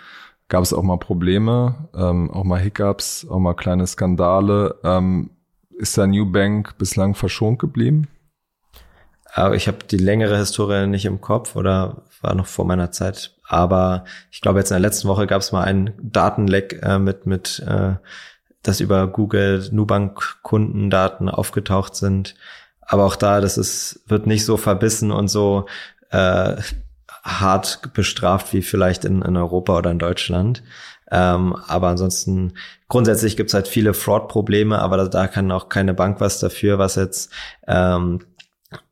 gab 0.50 0.64
es 0.64 0.74
auch 0.74 0.84
mal 0.84 0.98
Probleme, 0.98 1.90
ähm, 1.96 2.30
auch 2.30 2.44
mal 2.44 2.60
Hiccups, 2.60 3.26
auch 3.30 3.40
mal 3.40 3.54
kleine 3.54 3.88
Skandale. 3.88 4.76
Ähm, 4.84 5.30
ist 5.78 5.98
da 5.98 6.06
New 6.06 6.30
Bank 6.30 6.78
bislang 6.78 7.16
verschont 7.16 7.60
geblieben? 7.60 8.10
Aber 9.34 9.56
ich 9.56 9.68
habe 9.68 9.80
die 9.90 9.98
längere 9.98 10.38
Historie 10.38 10.86
nicht 10.88 11.06
im 11.06 11.22
Kopf 11.22 11.56
oder 11.56 12.04
war 12.22 12.36
noch 12.36 12.48
vor 12.48 12.66
meiner 12.66 12.92
Zeit. 12.92 13.33
Aber 13.48 14.06
ich 14.32 14.42
glaube, 14.42 14.60
jetzt 14.60 14.72
in 14.72 14.76
der 14.76 14.82
letzten 14.82 15.08
Woche 15.08 15.28
gab 15.28 15.42
es 15.42 15.52
mal 15.52 15.64
einen 15.64 15.92
Datenleck 16.02 16.82
äh, 16.82 17.00
mit, 17.00 17.26
mit 17.26 17.64
äh, 17.68 17.96
dass 18.64 18.80
über 18.80 19.08
Google 19.08 19.68
Nubank-Kundendaten 19.72 21.30
aufgetaucht 21.30 21.96
sind. 21.96 22.36
Aber 22.82 23.06
auch 23.06 23.18
da, 23.18 23.42
das 23.42 23.58
ist, 23.58 24.02
wird 24.08 24.26
nicht 24.26 24.46
so 24.46 24.58
verbissen 24.58 25.12
und 25.12 25.28
so 25.28 25.66
äh, 26.12 26.56
hart 27.24 27.94
bestraft 27.94 28.54
wie 28.54 28.62
vielleicht 28.62 29.06
in, 29.06 29.22
in 29.22 29.38
Europa 29.38 29.78
oder 29.78 29.92
in 29.92 30.00
Deutschland. 30.00 30.64
Ähm, 31.12 31.56
aber 31.68 31.90
ansonsten, 31.90 32.54
grundsätzlich 32.88 33.38
gibt's 33.38 33.54
halt 33.54 33.68
viele 33.68 33.94
Fraud-Probleme, 33.94 34.80
aber 34.80 34.98
da, 34.98 35.08
da 35.08 35.28
kann 35.28 35.52
auch 35.52 35.70
keine 35.70 35.94
Bank 35.94 36.20
was 36.20 36.40
dafür, 36.40 36.80
was 36.80 36.96
jetzt 36.96 37.32
ähm, 37.68 38.20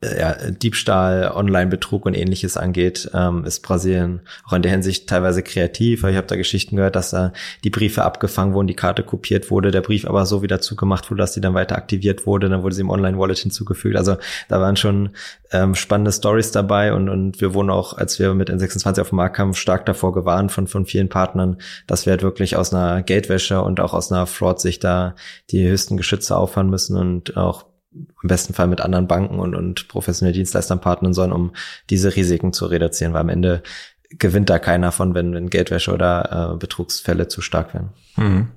ja, 0.03 0.35
Diebstahl, 0.51 1.31
Online-Betrug 1.33 2.05
und 2.05 2.13
ähnliches 2.13 2.57
angeht, 2.57 3.09
ähm, 3.13 3.45
ist 3.45 3.61
Brasilien 3.61 4.21
auch 4.47 4.53
in 4.53 4.61
der 4.61 4.71
Hinsicht 4.71 5.07
teilweise 5.07 5.43
kreativ. 5.43 6.03
Ich 6.03 6.15
habe 6.15 6.27
da 6.27 6.35
Geschichten 6.35 6.75
gehört, 6.75 6.95
dass 6.95 7.11
da 7.11 7.33
die 7.63 7.69
Briefe 7.69 8.03
abgefangen 8.03 8.53
wurden, 8.53 8.67
die 8.67 8.75
Karte 8.75 9.03
kopiert 9.03 9.51
wurde, 9.51 9.71
der 9.71 9.81
Brief 9.81 10.05
aber 10.05 10.25
so 10.25 10.41
wieder 10.41 10.61
zugemacht 10.61 11.09
wurde, 11.09 11.21
dass 11.21 11.33
sie 11.33 11.41
dann 11.41 11.53
weiter 11.53 11.75
aktiviert 11.75 12.25
wurde, 12.25 12.50
dann 12.50 12.63
wurde 12.63 12.75
sie 12.75 12.81
im 12.81 12.89
Online-Wallet 12.89 13.38
hinzugefügt. 13.38 13.95
Also 13.95 14.17
da 14.50 14.59
waren 14.59 14.75
schon 14.75 15.09
ähm, 15.51 15.75
spannende 15.75 16.11
Stories 16.11 16.51
dabei 16.51 16.93
und, 16.93 17.09
und 17.09 17.41
wir 17.41 17.53
wurden 17.53 17.69
auch, 17.69 17.97
als 17.97 18.19
wir 18.19 18.33
mit 18.33 18.50
N26 18.50 19.01
auf 19.01 19.09
den 19.09 19.17
Markt 19.17 19.35
kamen, 19.35 19.53
stark 19.53 19.85
davor 19.85 20.13
gewarnt 20.13 20.51
von, 20.51 20.67
von 20.67 20.85
vielen 20.85 21.09
Partnern, 21.09 21.57
dass 21.88 22.05
wir 22.05 22.11
halt 22.11 22.23
wirklich 22.23 22.55
aus 22.55 22.73
einer 22.73 23.03
Geldwäsche 23.03 23.61
und 23.61 23.79
auch 23.79 23.93
aus 23.93 24.11
einer 24.11 24.25
Fraud-Sicht 24.25 24.83
da 24.83 25.15
die 25.50 25.67
höchsten 25.67 25.97
Geschütze 25.97 26.35
auffahren 26.38 26.69
müssen 26.69 26.97
und 26.97 27.38
auch 27.38 27.70
im 27.93 28.27
besten 28.27 28.53
Fall 28.53 28.67
mit 28.67 28.81
anderen 28.81 29.07
Banken 29.07 29.39
und, 29.39 29.55
und 29.55 29.88
professionellen 29.88 30.36
Dienstleistern 30.36 30.81
partnern 30.81 31.13
sollen, 31.13 31.31
um 31.31 31.51
diese 31.89 32.15
Risiken 32.15 32.53
zu 32.53 32.65
reduzieren, 32.65 33.13
weil 33.13 33.21
am 33.21 33.29
Ende 33.29 33.63
gewinnt 34.10 34.50
da 34.50 34.60
keiner 34.60 34.91
von, 34.91 35.13
wenn, 35.13 35.33
wenn 35.33 35.50
Geldwäsche 35.50 35.93
oder 35.93 36.53
äh, 36.53 36.57
Betrugsfälle 36.57 37.27
zu 37.27 37.41
stark 37.41 37.74
werden. 37.74 37.89
Mhm. 38.15 38.48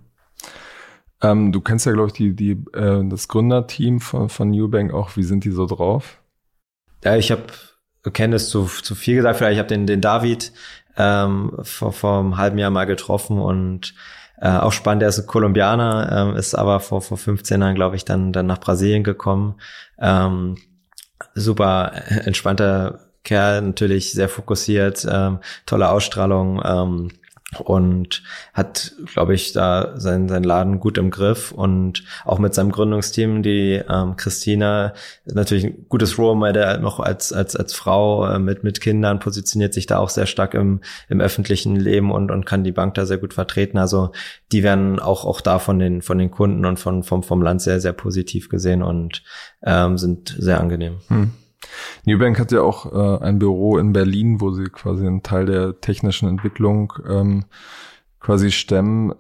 Ähm, 1.23 1.53
du 1.53 1.61
kennst 1.61 1.87
ja, 1.87 1.93
glaube 1.93 2.09
ich, 2.09 2.12
die, 2.14 2.35
die, 2.35 2.53
äh, 2.73 3.03
das 3.09 3.29
Gründerteam 3.29 4.00
von, 4.00 4.29
von 4.29 4.50
Newbank 4.50 4.93
auch. 4.93 5.17
Wie 5.17 5.23
sind 5.23 5.45
die 5.45 5.50
so 5.50 5.67
drauf? 5.67 6.19
Ja, 7.05 7.17
ich 7.17 7.31
habe 7.31 7.45
kenne 8.12 8.37
es 8.37 8.49
zu, 8.49 8.67
zu 8.67 8.94
viel 8.94 9.16
gesagt. 9.16 9.38
Vielleicht 9.38 9.55
ich 9.55 9.59
habe 9.59 9.68
den, 9.68 9.87
den 9.87 10.01
David 10.01 10.53
ähm, 10.97 11.53
vor, 11.62 11.92
vor 11.92 12.20
einem 12.20 12.37
halben 12.37 12.59
Jahr 12.59 12.70
mal 12.70 12.85
getroffen 12.85 13.38
und 13.38 13.94
äh, 14.40 14.49
auch 14.49 14.73
spannend, 14.73 15.03
er 15.03 15.09
ist 15.09 15.27
Kolumbianer, 15.27 16.35
äh, 16.35 16.38
ist 16.38 16.55
aber 16.55 16.81
vor, 16.81 17.03
vor 17.03 17.16
15 17.16 17.61
Jahren, 17.61 17.75
glaube 17.75 17.97
ich, 17.97 18.05
dann, 18.05 18.33
dann 18.33 18.47
nach 18.47 18.61
Brasilien 18.61 19.05
gekommen. 19.05 19.57
Ähm, 19.99 20.57
super 21.35 21.92
entspannter 22.25 23.01
Kerl, 23.23 23.62
natürlich 23.62 24.12
sehr 24.12 24.29
fokussiert, 24.29 25.07
ähm, 25.11 25.38
tolle 25.66 25.88
Ausstrahlung. 25.88 26.61
Ähm, 26.64 27.09
und 27.61 28.23
hat, 28.53 28.93
glaube 29.12 29.35
ich, 29.35 29.53
da 29.53 29.95
seinen, 29.99 30.29
seinen 30.29 30.45
Laden 30.45 30.81
gut 30.81 30.99
im 30.99 31.11
Griff 31.11 31.53
und 31.53 32.05
auch 32.25 32.38
mit 32.38 32.55
seinem 32.55 32.73
Gründungsteam, 32.73 33.43
die 33.43 33.83
ähm, 33.88 34.17
Christina, 34.17 34.95
natürlich 35.25 35.64
ein 35.64 35.87
gutes 35.88 36.19
Role 36.19 36.37
Model 36.37 36.79
noch 36.81 37.01
als, 37.01 37.33
als, 37.33 37.57
als 37.57 37.75
Frau 37.75 38.27
äh, 38.27 38.38
mit, 38.38 38.64
mit 38.64 38.81
Kindern, 38.81 39.19
positioniert 39.19 39.75
sich 39.75 39.87
da 39.87 39.99
auch 39.99 40.09
sehr 40.09 40.27
stark 40.27 40.55
im, 40.55 40.81
im 41.09 41.21
öffentlichen 41.21 41.77
Leben 41.77 42.11
und, 42.11 42.31
und 42.31 42.47
kann 42.47 42.64
die 42.64 42.73
Bank 42.73 42.95
da 42.95 43.07
sehr 43.07 43.19
gut 43.19 43.35
vertreten. 43.35 43.79
Also 43.79 44.12
die 44.53 44.62
werden 44.62 44.99
auch, 45.01 45.25
auch 45.25 45.40
da 45.40 45.59
von 45.59 45.79
den, 45.79 46.03
von 46.03 46.19
den 46.19 46.31
Kunden 46.31 46.64
und 46.67 46.79
von, 46.79 47.03
vom, 47.03 47.23
vom 47.23 47.43
Land 47.43 47.62
sehr, 47.62 47.81
sehr 47.81 47.93
positiv 47.93 48.49
gesehen 48.49 48.83
und 48.83 49.23
ähm, 49.62 49.99
sind 49.99 50.35
sehr 50.38 50.61
angenehm. 50.61 50.99
Hm. 51.09 51.33
Newbank 52.05 52.38
hat 52.38 52.53
ja 52.53 52.62
auch 52.62 52.92
äh, 52.92 53.24
ein 53.24 53.38
Büro 53.38 53.79
in 53.79 53.92
Berlin, 53.92 54.40
wo 54.40 54.50
sie 54.50 54.64
quasi 54.64 55.07
einen 55.07 55.22
Teil 55.22 55.46
der 55.46 55.81
technischen 55.81 56.29
Entwicklung 56.29 56.92
ähm, 57.09 57.44
quasi 58.20 58.50
stemmen. 58.50 59.14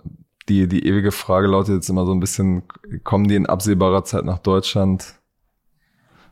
Die, 0.48 0.68
die 0.68 0.86
ewige 0.86 1.12
Frage 1.12 1.46
lautet 1.46 1.74
jetzt 1.74 1.88
immer 1.88 2.04
so 2.04 2.12
ein 2.12 2.20
bisschen, 2.20 2.64
kommen 3.02 3.28
die 3.28 3.36
in 3.36 3.46
absehbarer 3.46 4.04
Zeit 4.04 4.24
nach 4.24 4.38
Deutschland? 4.38 5.14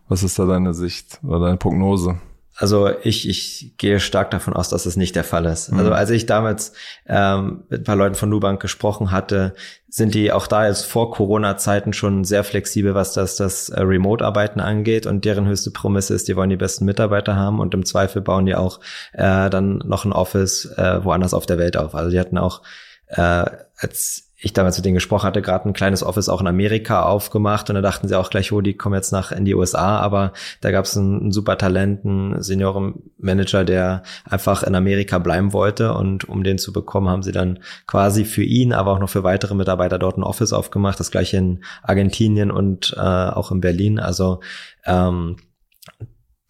Was 0.09 0.23
ist 0.23 0.39
da 0.39 0.45
deine 0.45 0.75
Sicht 0.75 1.21
oder 1.25 1.41
deine 1.41 1.57
Prognose? 1.57 2.19
Also 2.55 2.91
ich, 3.03 3.29
ich 3.29 3.75
gehe 3.79 3.99
stark 3.99 4.31
davon 4.31 4.53
aus, 4.53 4.69
dass 4.69 4.85
es 4.85 4.97
nicht 4.97 5.17
der 5.17 5.25
Fall 5.25 5.47
ist. 5.47 5.73
Mhm. 5.73 5.79
Also 5.79 5.93
als 5.93 6.11
ich 6.11 6.27
damals 6.27 6.75
ähm, 7.07 7.65
mit 7.71 7.81
ein 7.81 7.85
paar 7.85 7.97
Leuten 7.97 8.15
von 8.15 8.29
Nubank 8.29 8.61
gesprochen 8.61 9.11
hatte, 9.11 9.55
sind 9.89 10.15
die 10.15 10.33
auch 10.33 10.47
da 10.47 10.67
jetzt 10.67 10.85
vor 10.85 11.11
Corona-Zeiten 11.11 11.93
schon 11.93 12.25
sehr 12.25 12.45
flexibel, 12.45 12.95
was 12.95 13.15
das, 13.15 13.37
das 13.37 13.71
äh, 13.71 13.81
Remote-Arbeiten 13.81 14.61
angeht. 14.61 15.07
Und 15.07 15.25
deren 15.25 15.47
höchste 15.47 15.71
Prämisse 15.71 16.15
ist, 16.15 16.29
die 16.29 16.37
wollen 16.37 16.51
die 16.51 16.57
besten 16.57 16.85
Mitarbeiter 16.85 17.37
haben 17.37 17.59
und 17.59 17.73
im 17.75 17.87
Zweifel 17.87 18.21
bauen 18.21 18.47
die 18.47 18.55
auch 18.55 18.81
äh, 19.13 19.49
dann 19.49 19.79
noch 19.87 20.05
ein 20.05 20.13
Office 20.13 20.67
äh, 20.77 21.03
woanders 21.05 21.35
auf 21.35 21.47
der 21.47 21.59
Welt 21.59 21.77
auf. 21.77 21.95
Also 21.95 22.11
die 22.11 22.21
hatten 22.21 22.39
auch 22.39 22.63
äh, 23.09 23.45
als 23.77 24.32
ich 24.43 24.53
damals 24.53 24.77
mit 24.77 24.85
denen 24.85 24.95
gesprochen 24.95 25.27
hatte, 25.27 25.41
gerade 25.41 25.69
ein 25.69 25.73
kleines 25.73 26.03
Office 26.03 26.29
auch 26.29 26.41
in 26.41 26.49
Amerika 26.49 27.05
aufgemacht 27.05 27.71
und 27.71 27.77
da 27.77 27.81
dachten 27.81 28.09
sie 28.09 28.19
auch 28.19 28.29
gleich, 28.29 28.51
oh, 28.51 28.61
die 28.61 28.75
kommen 28.75 28.97
jetzt 28.97 29.13
nach 29.13 29.31
in 29.31 29.45
die 29.45 29.55
USA, 29.55 29.99
aber 29.99 30.33
da 30.61 30.73
gab 30.73 30.85
es 30.85 30.97
einen, 30.97 31.21
einen 31.21 31.33
super 31.33 31.57
Talenten 31.57 32.43
Seniorenmanager, 32.43 33.65
der 33.65 34.03
einfach 34.29 34.65
in 34.65 34.75
Amerika 34.75 35.19
bleiben 35.19 35.53
wollte. 35.53 35.95
Und 35.95 36.29
um 36.29 36.43
den 36.43 36.59
zu 36.59 36.73
bekommen, 36.73 37.09
haben 37.09 37.23
sie 37.23 37.31
dann 37.31 37.61
quasi 37.87 38.25
für 38.25 38.43
ihn, 38.43 38.73
aber 38.73 38.93
auch 38.93 38.99
noch 38.99 39.09
für 39.09 39.23
weitere 39.23 39.55
Mitarbeiter 39.55 39.99
dort 39.99 40.19
ein 40.19 40.25
Office 40.25 40.53
aufgemacht, 40.53 40.99
das 40.99 41.13
gleiche 41.13 41.37
in 41.37 41.65
Argentinien 41.85 42.51
und 42.51 42.95
äh, 42.97 43.01
auch 43.01 43.53
in 43.53 43.61
Berlin. 43.61 44.01
Also 44.01 44.41
ähm, 44.85 45.37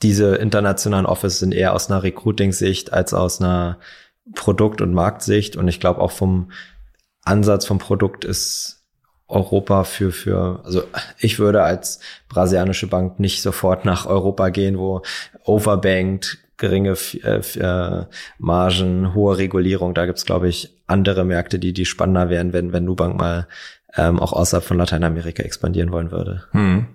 diese 0.02 0.36
internationalen 0.36 1.06
Offices 1.06 1.40
sind 1.40 1.52
eher 1.52 1.74
aus 1.74 1.90
einer 1.90 2.02
Recruiting-Sicht 2.02 2.92
als 2.92 3.12
aus 3.12 3.40
einer 3.40 3.78
Produkt- 4.34 4.80
und 4.80 4.94
Marktsicht. 4.94 5.56
Und 5.56 5.68
ich 5.68 5.78
glaube 5.78 6.00
auch 6.00 6.10
vom 6.10 6.50
Ansatz 7.22 7.66
vom 7.66 7.78
Produkt 7.78 8.24
ist 8.24 8.82
Europa 9.28 9.84
für, 9.84 10.12
für, 10.12 10.60
also 10.64 10.82
ich 11.18 11.38
würde 11.38 11.62
als 11.62 12.00
brasilianische 12.28 12.86
Bank 12.86 13.18
nicht 13.18 13.40
sofort 13.40 13.84
nach 13.84 14.06
Europa 14.06 14.50
gehen, 14.50 14.78
wo 14.78 15.02
overbanked, 15.44 16.38
geringe 16.58 16.96
äh, 17.24 17.40
äh, 17.58 18.06
Margen, 18.38 19.14
hohe 19.14 19.38
Regulierung. 19.38 19.94
Da 19.94 20.06
gibt's 20.06 20.26
glaube 20.26 20.48
ich, 20.48 20.76
andere 20.86 21.24
Märkte, 21.24 21.58
die, 21.58 21.72
die 21.72 21.86
spannender 21.86 22.28
wären, 22.28 22.52
wenn, 22.52 22.72
wenn 22.72 22.84
Nubank 22.84 23.18
mal 23.18 23.48
ähm, 23.96 24.20
auch 24.20 24.32
außerhalb 24.32 24.64
von 24.64 24.78
Lateinamerika 24.78 25.42
expandieren 25.42 25.92
wollen 25.92 26.10
würde. 26.10 26.44
Hm. 26.52 26.86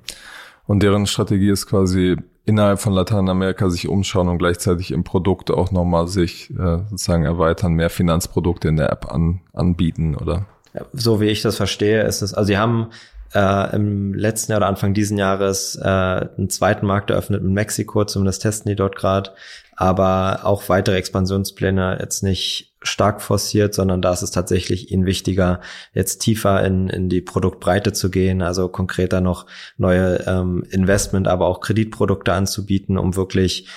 Und 0.66 0.84
deren 0.84 1.06
Strategie 1.06 1.50
ist 1.50 1.68
quasi 1.68 2.18
innerhalb 2.47 2.79
von 2.79 2.93
Lateinamerika 2.93 3.69
sich 3.69 3.88
umschauen 3.88 4.29
und 4.29 4.38
gleichzeitig 4.39 4.91
im 4.91 5.03
Produkt 5.03 5.51
auch 5.51 5.71
nochmal 5.71 6.07
sich 6.07 6.49
äh, 6.51 6.79
sozusagen 6.89 7.25
erweitern, 7.25 7.73
mehr 7.73 7.89
Finanzprodukte 7.89 8.69
in 8.69 8.77
der 8.77 8.89
App 8.89 9.12
an, 9.12 9.41
anbieten, 9.53 10.15
oder? 10.15 10.45
So 10.93 11.19
wie 11.19 11.25
ich 11.25 11.41
das 11.41 11.57
verstehe, 11.57 12.03
ist 12.03 12.21
es, 12.21 12.33
also 12.33 12.47
sie 12.47 12.57
haben 12.57 12.88
äh, 13.33 13.75
im 13.75 14.13
letzten 14.13 14.53
Jahr 14.53 14.60
oder 14.60 14.67
Anfang 14.67 14.93
diesen 14.93 15.17
Jahres 15.17 15.75
äh, 15.75 15.88
einen 15.88 16.49
zweiten 16.49 16.86
Markt 16.86 17.10
eröffnet 17.10 17.43
in 17.43 17.53
Mexiko, 17.53 18.05
zumindest 18.05 18.43
testen 18.43 18.69
die 18.69 18.75
dort 18.75 18.95
gerade, 18.95 19.31
aber 19.78 20.42
auch 20.44 20.70
weitere 20.70 20.98
Expansionspläne 20.98 22.00
jetzt 22.02 22.24
nicht 22.24 22.74
stark 22.82 23.22
forciert, 23.22 23.76
sondern 23.76 24.02
da 24.02 24.12
ist 24.12 24.24
es 24.24 24.32
tatsächlich 24.32 24.92
ihnen 24.92 25.06
wichtiger, 25.06 25.62
jetzt 25.94 26.18
tiefer 26.20 26.66
in, 26.66 26.90
in 26.90 27.10
die 27.10 27.22
Produktbreite 27.22 27.94
zu 27.94 28.10
gehen, 28.10 28.42
also 28.42 28.70
konkreter 28.70 29.22
noch 29.22 29.46
neue 29.78 30.26
ähm, 30.26 30.63
Investment, 30.72 31.28
aber 31.28 31.46
auch 31.46 31.62
Kreditprodukte 31.62 32.34
anzubieten, 32.34 32.98
um 32.98 33.16
wirklich 33.16 33.68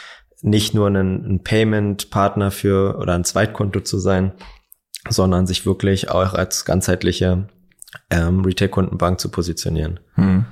nicht 0.40 0.72
nur 0.72 0.88
ein, 0.88 0.96
ein 0.96 1.44
Payment-Partner 1.44 2.50
für 2.50 2.96
oder 2.96 3.14
ein 3.14 3.24
Zweitkonto 3.24 3.80
zu 3.80 3.98
sein, 3.98 4.32
sondern 5.06 5.46
sich 5.46 5.66
wirklich 5.66 6.10
auch 6.10 6.32
als 6.32 6.64
ganzheitliche 6.64 7.46
ähm, 8.08 8.42
Retail-Kundenbank 8.42 9.20
zu 9.20 9.28
positionieren. 9.30 10.00
Hm. 10.14 10.46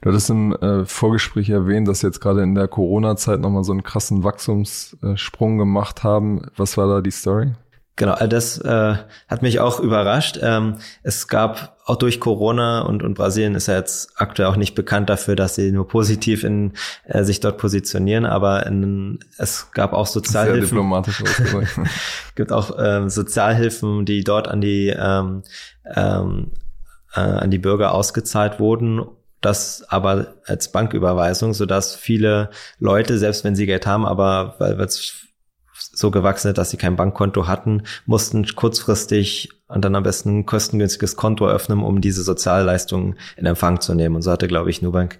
Du 0.00 0.10
hattest 0.10 0.30
im 0.30 0.52
äh, 0.52 0.84
Vorgespräch 0.84 1.48
erwähnt, 1.48 1.88
dass 1.88 2.02
jetzt 2.02 2.20
gerade 2.20 2.42
in 2.42 2.54
der 2.54 2.68
Corona-Zeit 2.68 3.40
nochmal 3.40 3.64
so 3.64 3.72
einen 3.72 3.82
krassen 3.82 4.24
Wachstumssprung 4.24 5.58
gemacht 5.58 6.02
haben. 6.02 6.42
Was 6.56 6.76
war 6.76 6.88
da 6.88 7.00
die 7.00 7.10
Story? 7.10 7.52
Genau, 7.96 8.16
äh, 8.16 8.28
das 8.28 8.58
äh, 8.58 8.96
hat 9.28 9.42
mich 9.42 9.60
auch 9.60 9.78
überrascht. 9.78 10.38
Ähm, 10.42 10.78
es 11.02 11.28
gab 11.28 11.76
auch 11.84 11.96
durch 11.96 12.18
Corona 12.18 12.80
und, 12.80 13.02
und 13.02 13.14
Brasilien 13.14 13.54
ist 13.54 13.68
ja 13.68 13.76
jetzt 13.76 14.12
aktuell 14.16 14.48
auch 14.48 14.56
nicht 14.56 14.74
bekannt 14.74 15.08
dafür, 15.08 15.36
dass 15.36 15.54
sie 15.54 15.70
nur 15.70 15.86
positiv 15.86 16.42
in 16.42 16.72
äh, 17.04 17.22
sich 17.22 17.40
dort 17.40 17.58
positionieren, 17.58 18.24
aber 18.26 18.66
in, 18.66 19.20
es 19.38 19.70
gab 19.72 19.92
auch 19.92 20.06
Sozialhilfen. 20.06 20.60
Sehr 20.60 20.70
diplomatisch 20.70 21.22
gibt 22.34 22.52
auch 22.52 22.76
ähm, 22.78 23.08
Sozialhilfen, 23.10 24.04
die 24.06 24.24
dort 24.24 24.48
an 24.48 24.60
die 24.60 24.88
ähm, 24.88 25.42
ähm, 25.94 26.50
äh, 27.14 27.20
an 27.20 27.50
die 27.50 27.58
Bürger 27.58 27.94
ausgezahlt 27.94 28.58
wurden 28.58 29.00
das 29.44 29.84
aber 29.88 30.34
als 30.46 30.72
Banküberweisung, 30.72 31.54
so 31.54 31.66
dass 31.66 31.94
viele 31.94 32.50
Leute, 32.78 33.18
selbst 33.18 33.44
wenn 33.44 33.56
sie 33.56 33.66
Geld 33.66 33.86
haben, 33.86 34.06
aber 34.06 34.56
weil 34.58 34.80
es 34.80 35.24
so 35.92 36.10
gewachsen 36.10 36.48
ist, 36.48 36.58
dass 36.58 36.70
sie 36.70 36.76
kein 36.76 36.96
Bankkonto 36.96 37.46
hatten, 37.46 37.82
mussten 38.06 38.46
kurzfristig 38.54 39.50
und 39.66 39.84
dann 39.84 39.96
am 39.96 40.02
besten 40.02 40.38
ein 40.38 40.46
kostengünstiges 40.46 41.16
Konto 41.16 41.48
öffnen, 41.48 41.82
um 41.82 42.00
diese 42.00 42.22
Sozialleistungen 42.22 43.18
in 43.36 43.46
Empfang 43.46 43.80
zu 43.80 43.94
nehmen. 43.94 44.16
Und 44.16 44.22
so 44.22 44.30
hatte, 44.30 44.48
glaube 44.48 44.70
ich, 44.70 44.82
Nubank 44.82 45.18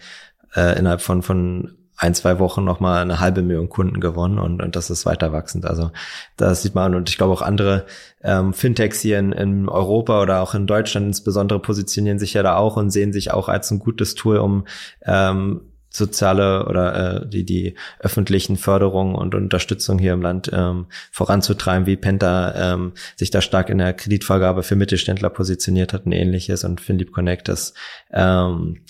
äh, 0.54 0.78
innerhalb 0.78 1.00
von, 1.00 1.22
von 1.22 1.76
ein, 1.96 2.14
zwei 2.14 2.38
Wochen 2.38 2.64
nochmal 2.64 3.02
eine 3.02 3.20
halbe 3.20 3.42
Million 3.42 3.68
Kunden 3.68 4.00
gewonnen 4.00 4.38
und, 4.38 4.62
und 4.62 4.76
das 4.76 4.90
ist 4.90 5.06
weiter 5.06 5.32
wachsend. 5.32 5.64
Also 5.64 5.90
das 6.36 6.62
sieht 6.62 6.74
man 6.74 6.94
und 6.94 7.08
ich 7.08 7.16
glaube 7.16 7.32
auch 7.32 7.42
andere 7.42 7.86
ähm, 8.22 8.52
Fintechs 8.52 9.00
hier 9.00 9.18
in, 9.18 9.32
in 9.32 9.68
Europa 9.68 10.20
oder 10.20 10.40
auch 10.40 10.54
in 10.54 10.66
Deutschland 10.66 11.06
insbesondere 11.06 11.60
positionieren 11.60 12.18
sich 12.18 12.34
ja 12.34 12.42
da 12.42 12.56
auch 12.56 12.76
und 12.76 12.90
sehen 12.90 13.12
sich 13.12 13.32
auch 13.32 13.48
als 13.48 13.70
ein 13.70 13.78
gutes 13.78 14.14
Tool, 14.14 14.38
um 14.38 14.66
ähm, 15.04 15.60
soziale 15.90 16.66
oder 16.66 17.22
äh, 17.22 17.28
die 17.28 17.44
die 17.44 17.76
öffentlichen 18.00 18.56
Förderungen 18.56 19.14
und 19.14 19.34
Unterstützung 19.36 19.98
hier 19.98 20.12
im 20.12 20.22
Land 20.22 20.50
ähm, 20.52 20.86
voranzutreiben, 21.12 21.86
wie 21.86 21.96
Penta 21.96 22.74
ähm, 22.74 22.92
sich 23.14 23.30
da 23.30 23.40
stark 23.40 23.70
in 23.70 23.78
der 23.78 23.94
Kreditvergabe 23.94 24.64
für 24.64 24.74
Mittelständler 24.74 25.30
positioniert 25.30 25.92
hat 25.92 26.06
und 26.06 26.12
ähnliches 26.12 26.64
und 26.64 26.80
Finlieb 26.80 27.12
Connect 27.12 27.46
das 27.46 27.74
ähm, 28.12 28.80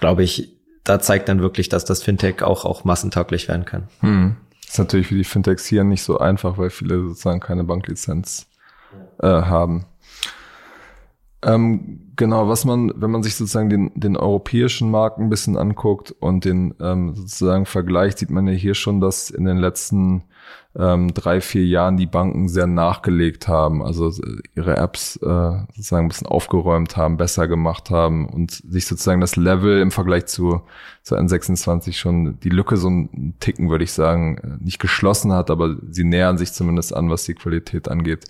glaube 0.00 0.22
ich 0.22 0.53
da 0.84 1.00
zeigt 1.00 1.28
dann 1.28 1.40
wirklich, 1.40 1.68
dass 1.68 1.84
das 1.84 2.02
Fintech 2.02 2.42
auch, 2.42 2.64
auch 2.64 2.84
massentauglich 2.84 3.48
werden 3.48 3.64
kann. 3.64 3.88
Hm. 4.00 4.36
ist 4.66 4.78
natürlich 4.78 5.08
für 5.08 5.14
die 5.16 5.24
Fintechs 5.24 5.66
hier 5.66 5.82
nicht 5.82 6.02
so 6.02 6.18
einfach, 6.18 6.58
weil 6.58 6.70
viele 6.70 7.00
sozusagen 7.00 7.40
keine 7.40 7.64
Banklizenz 7.64 8.46
äh, 9.20 9.26
haben. 9.26 9.86
Ähm, 11.42 12.12
genau, 12.16 12.48
was 12.48 12.64
man, 12.64 12.92
wenn 12.96 13.10
man 13.10 13.22
sich 13.22 13.34
sozusagen 13.34 13.68
den, 13.68 13.92
den 13.94 14.16
europäischen 14.16 14.90
Markt 14.90 15.18
ein 15.18 15.30
bisschen 15.30 15.56
anguckt 15.56 16.10
und 16.12 16.44
den 16.44 16.74
ähm, 16.80 17.14
sozusagen 17.14 17.66
vergleicht, 17.66 18.18
sieht 18.18 18.30
man 18.30 18.46
ja 18.46 18.54
hier 18.54 18.74
schon, 18.74 19.00
dass 19.00 19.30
in 19.30 19.44
den 19.44 19.58
letzten 19.58 20.24
ähm, 20.76 21.14
drei, 21.14 21.40
vier 21.40 21.64
Jahren 21.64 21.96
die 21.96 22.06
Banken 22.06 22.48
sehr 22.48 22.66
nachgelegt 22.66 23.46
haben, 23.46 23.82
also 23.82 24.12
ihre 24.56 24.76
Apps 24.76 25.16
äh, 25.16 25.66
sozusagen 25.74 26.06
ein 26.06 26.08
bisschen 26.08 26.26
aufgeräumt 26.26 26.96
haben, 26.96 27.16
besser 27.16 27.46
gemacht 27.46 27.90
haben 27.90 28.28
und 28.28 28.50
sich 28.50 28.86
sozusagen 28.86 29.20
das 29.20 29.36
Level 29.36 29.80
im 29.80 29.92
Vergleich 29.92 30.26
zu, 30.26 30.62
zu 31.02 31.14
N26 31.14 31.92
schon 31.92 32.40
die 32.40 32.48
Lücke 32.48 32.76
so 32.76 32.90
ein 32.90 33.34
Ticken, 33.38 33.70
würde 33.70 33.84
ich 33.84 33.92
sagen, 33.92 34.58
nicht 34.60 34.80
geschlossen 34.80 35.32
hat, 35.32 35.50
aber 35.50 35.76
sie 35.88 36.04
nähern 36.04 36.38
sich 36.38 36.52
zumindest 36.52 36.94
an, 36.94 37.08
was 37.08 37.24
die 37.24 37.34
Qualität 37.34 37.88
angeht. 37.88 38.24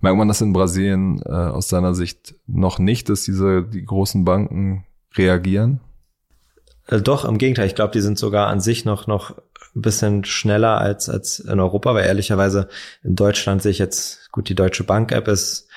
Merkt 0.00 0.16
man 0.16 0.28
das 0.28 0.40
in 0.40 0.54
Brasilien 0.54 1.20
äh, 1.26 1.30
aus 1.30 1.68
seiner 1.68 1.94
Sicht 1.94 2.34
noch 2.46 2.78
nicht, 2.78 3.10
dass 3.10 3.24
diese 3.24 3.62
die 3.62 3.84
großen 3.84 4.24
Banken 4.24 4.86
reagieren? 5.16 5.80
Äh, 6.86 7.00
doch, 7.00 7.26
im 7.26 7.36
Gegenteil. 7.36 7.66
Ich 7.66 7.74
glaube, 7.74 7.92
die 7.92 8.00
sind 8.00 8.18
sogar 8.18 8.48
an 8.48 8.60
sich 8.60 8.84
noch, 8.84 9.06
noch 9.06 9.34
ein 9.74 9.82
bisschen 9.82 10.24
schneller 10.24 10.78
als, 10.78 11.08
als 11.08 11.38
in 11.38 11.60
Europa, 11.60 11.94
weil 11.94 12.06
ehrlicherweise 12.06 12.68
in 13.02 13.16
Deutschland 13.16 13.62
sehe 13.62 13.70
ich 13.70 13.78
jetzt, 13.78 14.30
gut, 14.32 14.48
die 14.48 14.54
Deutsche 14.54 14.84
Bank-App 14.84 15.28
ist 15.28 15.68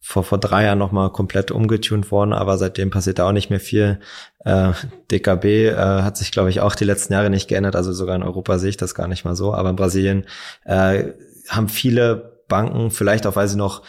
vor, 0.00 0.24
vor 0.24 0.38
drei 0.38 0.64
Jahren 0.64 0.78
nochmal 0.78 1.10
komplett 1.10 1.50
umgetunt 1.50 2.10
worden, 2.10 2.32
aber 2.32 2.58
seitdem 2.58 2.90
passiert 2.90 3.18
da 3.18 3.28
auch 3.28 3.32
nicht 3.32 3.50
mehr 3.50 3.60
viel. 3.60 4.00
Äh, 4.44 4.72
DKB 5.10 5.44
äh, 5.44 5.74
hat 5.76 6.16
sich, 6.16 6.32
glaube 6.32 6.50
ich, 6.50 6.60
auch 6.60 6.74
die 6.74 6.84
letzten 6.84 7.12
Jahre 7.12 7.30
nicht 7.30 7.48
geändert, 7.48 7.76
also 7.76 7.92
sogar 7.92 8.16
in 8.16 8.22
Europa 8.22 8.58
sehe 8.58 8.70
ich 8.70 8.76
das 8.76 8.94
gar 8.94 9.08
nicht 9.08 9.24
mal 9.24 9.36
so, 9.36 9.54
aber 9.54 9.70
in 9.70 9.76
Brasilien 9.76 10.26
äh, 10.64 11.12
haben 11.48 11.68
viele 11.68 12.40
Banken, 12.48 12.90
vielleicht 12.90 13.26
auch 13.26 13.36
weil 13.36 13.48
sie 13.48 13.56
noch 13.56 13.82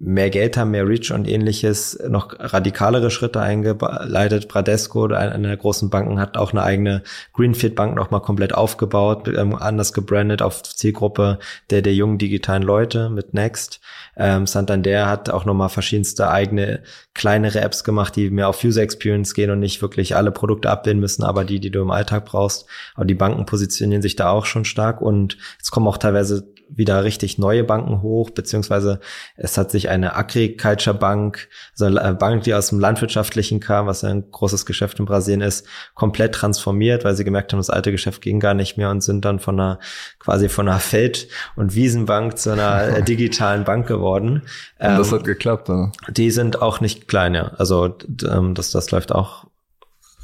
mehr 0.00 0.28
Geld 0.28 0.56
haben, 0.56 0.72
mehr 0.72 0.86
Reach 0.88 1.12
und 1.12 1.28
ähnliches, 1.28 1.98
noch 2.08 2.34
radikalere 2.38 3.10
Schritte 3.10 3.40
eingeleitet. 3.40 4.48
Bradesco, 4.48 5.06
eine 5.06 5.48
der 5.48 5.56
großen 5.56 5.88
Banken, 5.88 6.18
hat 6.18 6.36
auch 6.36 6.50
eine 6.50 6.64
eigene 6.64 7.02
Greenfield 7.32 7.76
Bank 7.76 7.94
nochmal 7.94 8.20
komplett 8.20 8.54
aufgebaut, 8.54 9.28
ähm, 9.28 9.54
anders 9.54 9.92
gebrandet 9.92 10.42
auf 10.42 10.62
Zielgruppe 10.62 11.38
der, 11.70 11.80
der 11.80 11.94
jungen 11.94 12.18
digitalen 12.18 12.62
Leute 12.62 13.08
mit 13.08 13.34
Next. 13.34 13.80
Ähm, 14.16 14.46
Santander 14.46 15.08
hat 15.08 15.30
auch 15.30 15.44
nochmal 15.44 15.68
verschiedenste 15.68 16.28
eigene 16.28 16.82
kleinere 17.14 17.60
Apps 17.60 17.84
gemacht, 17.84 18.16
die 18.16 18.30
mehr 18.30 18.48
auf 18.48 18.62
User 18.64 18.82
Experience 18.82 19.32
gehen 19.32 19.50
und 19.50 19.60
nicht 19.60 19.80
wirklich 19.80 20.16
alle 20.16 20.32
Produkte 20.32 20.70
abbilden 20.70 21.00
müssen, 21.00 21.22
aber 21.22 21.44
die, 21.44 21.60
die 21.60 21.70
du 21.70 21.80
im 21.80 21.92
Alltag 21.92 22.24
brauchst. 22.24 22.66
Aber 22.96 23.04
die 23.04 23.14
Banken 23.14 23.46
positionieren 23.46 24.02
sich 24.02 24.16
da 24.16 24.30
auch 24.30 24.44
schon 24.44 24.64
stark 24.64 25.00
und 25.00 25.38
es 25.62 25.70
kommen 25.70 25.86
auch 25.86 25.98
teilweise 25.98 26.53
wieder 26.68 27.04
richtig 27.04 27.38
neue 27.38 27.64
Banken 27.64 28.02
hoch, 28.02 28.30
beziehungsweise 28.30 29.00
es 29.36 29.56
hat 29.58 29.70
sich 29.70 29.88
eine 29.88 30.16
Agriculture 30.16 30.96
Bank, 30.96 31.48
also 31.72 31.96
eine 31.96 32.14
Bank, 32.14 32.44
die 32.44 32.54
aus 32.54 32.68
dem 32.68 32.80
Landwirtschaftlichen 32.80 33.60
kam, 33.60 33.86
was 33.86 34.04
ein 34.04 34.30
großes 34.30 34.66
Geschäft 34.66 34.98
in 34.98 35.04
Brasilien 35.04 35.40
ist, 35.40 35.66
komplett 35.94 36.34
transformiert, 36.34 37.04
weil 37.04 37.14
sie 37.14 37.24
gemerkt 37.24 37.52
haben, 37.52 37.60
das 37.60 37.70
alte 37.70 37.92
Geschäft 37.92 38.22
ging 38.22 38.40
gar 38.40 38.54
nicht 38.54 38.76
mehr 38.76 38.90
und 38.90 39.02
sind 39.02 39.24
dann 39.24 39.38
von 39.38 39.58
einer 39.58 39.78
quasi 40.18 40.48
von 40.48 40.68
einer 40.68 40.80
Feld- 40.80 41.28
und 41.56 41.74
Wiesenbank 41.74 42.38
zu 42.38 42.50
einer 42.50 43.00
digitalen 43.02 43.64
Bank 43.64 43.86
geworden. 43.86 44.42
Und 44.78 44.98
das 44.98 45.08
ähm, 45.08 45.18
hat 45.18 45.24
geklappt, 45.24 45.68
oder? 45.68 45.92
Die 46.08 46.30
sind 46.30 46.60
auch 46.62 46.80
nicht 46.80 47.08
klein, 47.08 47.34
ja. 47.34 47.52
Also 47.56 47.96
ähm, 48.28 48.54
das, 48.54 48.70
das 48.70 48.90
läuft 48.90 49.12
auch 49.12 49.46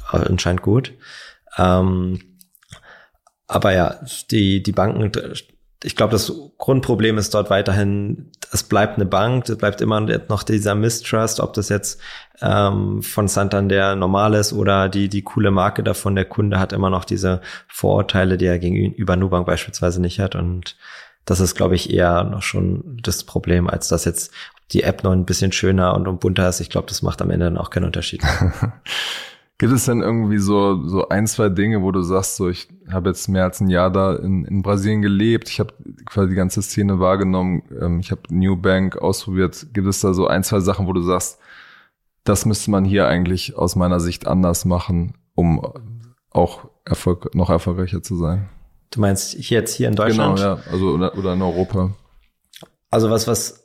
anscheinend 0.09 0.61
gut. 0.61 0.93
Ähm, 1.57 2.19
aber 3.47 3.73
ja, 3.73 3.99
die, 4.29 4.63
die 4.63 4.71
Banken 4.71 5.11
ich 5.83 5.95
glaube, 5.95 6.11
das 6.11 6.31
Grundproblem 6.57 7.17
ist 7.17 7.33
dort 7.33 7.49
weiterhin, 7.49 8.29
es 8.51 8.63
bleibt 8.63 8.95
eine 8.95 9.05
Bank, 9.05 9.49
es 9.49 9.57
bleibt 9.57 9.81
immer 9.81 9.99
noch 9.99 10.43
dieser 10.43 10.75
Mistrust, 10.75 11.39
ob 11.39 11.53
das 11.53 11.69
jetzt 11.69 11.99
ähm, 12.41 13.01
von 13.01 13.27
Santander 13.27 13.95
normal 13.95 14.35
ist 14.35 14.53
oder 14.53 14.89
die, 14.89 15.09
die 15.09 15.23
coole 15.23 15.49
Marke 15.49 15.83
davon, 15.83 16.15
der 16.15 16.25
Kunde 16.25 16.59
hat 16.59 16.71
immer 16.73 16.89
noch 16.89 17.05
diese 17.05 17.41
Vorurteile, 17.67 18.37
die 18.37 18.45
er 18.45 18.59
gegenüber 18.59 19.15
Nubank 19.15 19.47
beispielsweise 19.47 20.01
nicht 20.01 20.19
hat. 20.19 20.35
Und 20.35 20.77
das 21.25 21.39
ist, 21.39 21.55
glaube 21.55 21.75
ich, 21.75 21.91
eher 21.91 22.23
noch 22.25 22.43
schon 22.43 22.99
das 23.01 23.23
Problem, 23.23 23.67
als 23.67 23.87
dass 23.87 24.05
jetzt 24.05 24.31
die 24.71 24.83
App 24.83 25.03
noch 25.03 25.11
ein 25.11 25.25
bisschen 25.25 25.51
schöner 25.51 25.95
und 25.95 26.19
bunter 26.19 26.47
ist. 26.47 26.59
Ich 26.59 26.69
glaube, 26.69 26.87
das 26.87 27.01
macht 27.01 27.21
am 27.21 27.31
Ende 27.31 27.45
dann 27.45 27.57
auch 27.57 27.71
keinen 27.71 27.85
Unterschied. 27.85 28.21
Gibt 29.61 29.73
es 29.73 29.85
denn 29.85 30.01
irgendwie 30.01 30.39
so, 30.39 30.87
so 30.87 31.09
ein, 31.09 31.27
zwei 31.27 31.49
Dinge, 31.49 31.83
wo 31.83 31.91
du 31.91 32.01
sagst, 32.01 32.35
so 32.35 32.49
ich 32.49 32.67
habe 32.91 33.09
jetzt 33.09 33.27
mehr 33.27 33.43
als 33.43 33.61
ein 33.61 33.69
Jahr 33.69 33.91
da 33.91 34.15
in, 34.15 34.43
in 34.43 34.63
Brasilien 34.63 35.03
gelebt, 35.03 35.49
ich 35.49 35.59
habe 35.59 35.71
quasi 36.03 36.29
die 36.29 36.35
ganze 36.35 36.63
Szene 36.63 36.99
wahrgenommen, 36.99 37.61
ähm, 37.79 37.99
ich 37.99 38.09
habe 38.09 38.21
New 38.31 38.55
Bank 38.55 38.97
ausprobiert. 38.97 39.67
Gibt 39.71 39.85
es 39.85 40.01
da 40.01 40.15
so 40.15 40.25
ein, 40.25 40.43
zwei 40.43 40.61
Sachen, 40.61 40.87
wo 40.87 40.93
du 40.93 41.03
sagst, 41.03 41.37
das 42.23 42.47
müsste 42.47 42.71
man 42.71 42.85
hier 42.85 43.05
eigentlich 43.05 43.55
aus 43.55 43.75
meiner 43.75 43.99
Sicht 43.99 44.25
anders 44.25 44.65
machen, 44.65 45.13
um 45.35 45.61
auch 46.31 46.67
Erfolg, 46.83 47.35
noch 47.35 47.51
erfolgreicher 47.51 48.01
zu 48.01 48.15
sein? 48.15 48.49
Du 48.89 48.99
meinst 48.99 49.35
jetzt 49.47 49.75
hier 49.75 49.89
in 49.89 49.95
Deutschland? 49.95 50.37
Genau, 50.37 50.55
ja, 50.55 50.59
also 50.71 50.89
oder, 50.89 51.15
oder 51.15 51.33
in 51.33 51.41
Europa. 51.43 51.91
Also 52.89 53.11
was, 53.11 53.27
was 53.27 53.60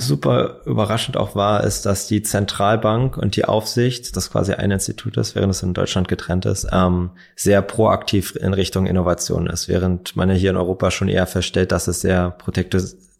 super 0.00 0.60
überraschend 0.64 1.16
auch 1.16 1.34
war, 1.34 1.64
ist, 1.64 1.86
dass 1.86 2.06
die 2.06 2.22
Zentralbank 2.22 3.16
und 3.16 3.36
die 3.36 3.44
Aufsicht, 3.44 4.16
das 4.16 4.30
quasi 4.30 4.52
ein 4.52 4.70
Institut 4.70 5.16
ist, 5.16 5.34
während 5.34 5.52
es 5.52 5.62
in 5.62 5.74
Deutschland 5.74 6.08
getrennt 6.08 6.46
ist, 6.46 6.66
ähm, 6.72 7.10
sehr 7.36 7.62
proaktiv 7.62 8.36
in 8.36 8.54
Richtung 8.54 8.86
Innovation 8.86 9.46
ist, 9.46 9.68
während 9.68 10.16
man 10.16 10.28
ja 10.28 10.34
hier 10.34 10.50
in 10.50 10.56
Europa 10.56 10.90
schon 10.90 11.08
eher 11.08 11.26
feststellt, 11.26 11.72
dass 11.72 11.88
es 11.88 12.00
sehr 12.00 12.30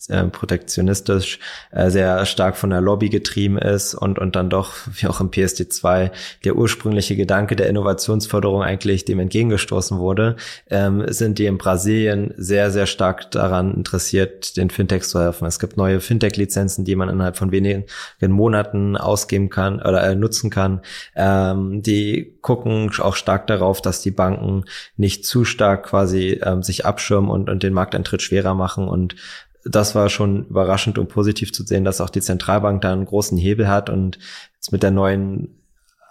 äh, 0.08 0.24
protektionistisch 0.24 1.38
äh, 1.70 1.90
sehr 1.90 2.24
stark 2.26 2.56
von 2.56 2.70
der 2.70 2.80
Lobby 2.80 3.08
getrieben 3.08 3.58
ist 3.58 3.94
und, 3.94 4.18
und 4.18 4.36
dann 4.36 4.50
doch, 4.50 4.74
wie 4.94 5.06
auch 5.06 5.20
im 5.20 5.30
PSD2, 5.30 6.10
der 6.44 6.56
ursprüngliche 6.56 7.16
Gedanke 7.16 7.56
der 7.56 7.68
Innovationsförderung 7.68 8.62
eigentlich 8.62 9.04
dem 9.04 9.20
entgegengestoßen 9.20 9.98
wurde, 9.98 10.36
ähm, 10.70 11.04
sind 11.08 11.38
die 11.38 11.46
in 11.46 11.58
Brasilien 11.58 12.32
sehr, 12.36 12.70
sehr 12.70 12.86
stark 12.86 13.30
daran 13.30 13.74
interessiert, 13.74 14.56
den 14.56 14.70
Fintechs 14.70 15.10
zu 15.10 15.20
helfen. 15.20 15.46
Es 15.46 15.58
gibt 15.58 15.76
neue 15.76 16.00
Fintech-Lizenzen, 16.00 16.84
die 16.84 16.96
man 16.96 17.08
innerhalb 17.08 17.36
von 17.36 17.52
wenigen 17.52 17.84
Monaten 18.20 18.96
ausgeben 18.96 19.50
kann 19.50 19.80
oder 19.80 20.02
äh, 20.02 20.14
nutzen 20.14 20.50
kann. 20.50 20.80
Ähm, 21.14 21.82
die 21.82 22.38
gucken 22.40 22.90
auch 23.00 23.16
stark 23.16 23.46
darauf, 23.46 23.82
dass 23.82 24.00
die 24.00 24.10
Banken 24.10 24.64
nicht 24.96 25.26
zu 25.26 25.44
stark 25.44 25.86
quasi 25.86 26.40
ähm, 26.42 26.62
sich 26.62 26.86
abschirmen 26.86 27.30
und, 27.30 27.50
und 27.50 27.62
den 27.62 27.72
Markteintritt 27.72 28.22
schwerer 28.22 28.54
machen 28.54 28.88
und 28.88 29.16
das 29.64 29.94
war 29.94 30.08
schon 30.08 30.46
überraschend 30.46 30.98
und 30.98 31.08
positiv 31.08 31.52
zu 31.52 31.64
sehen, 31.64 31.84
dass 31.84 32.00
auch 32.00 32.10
die 32.10 32.20
Zentralbank 32.20 32.80
da 32.80 32.92
einen 32.92 33.04
großen 33.04 33.36
Hebel 33.36 33.68
hat 33.68 33.90
und 33.90 34.18
jetzt 34.54 34.72
mit 34.72 34.82
der 34.82 34.90
neuen 34.90 35.56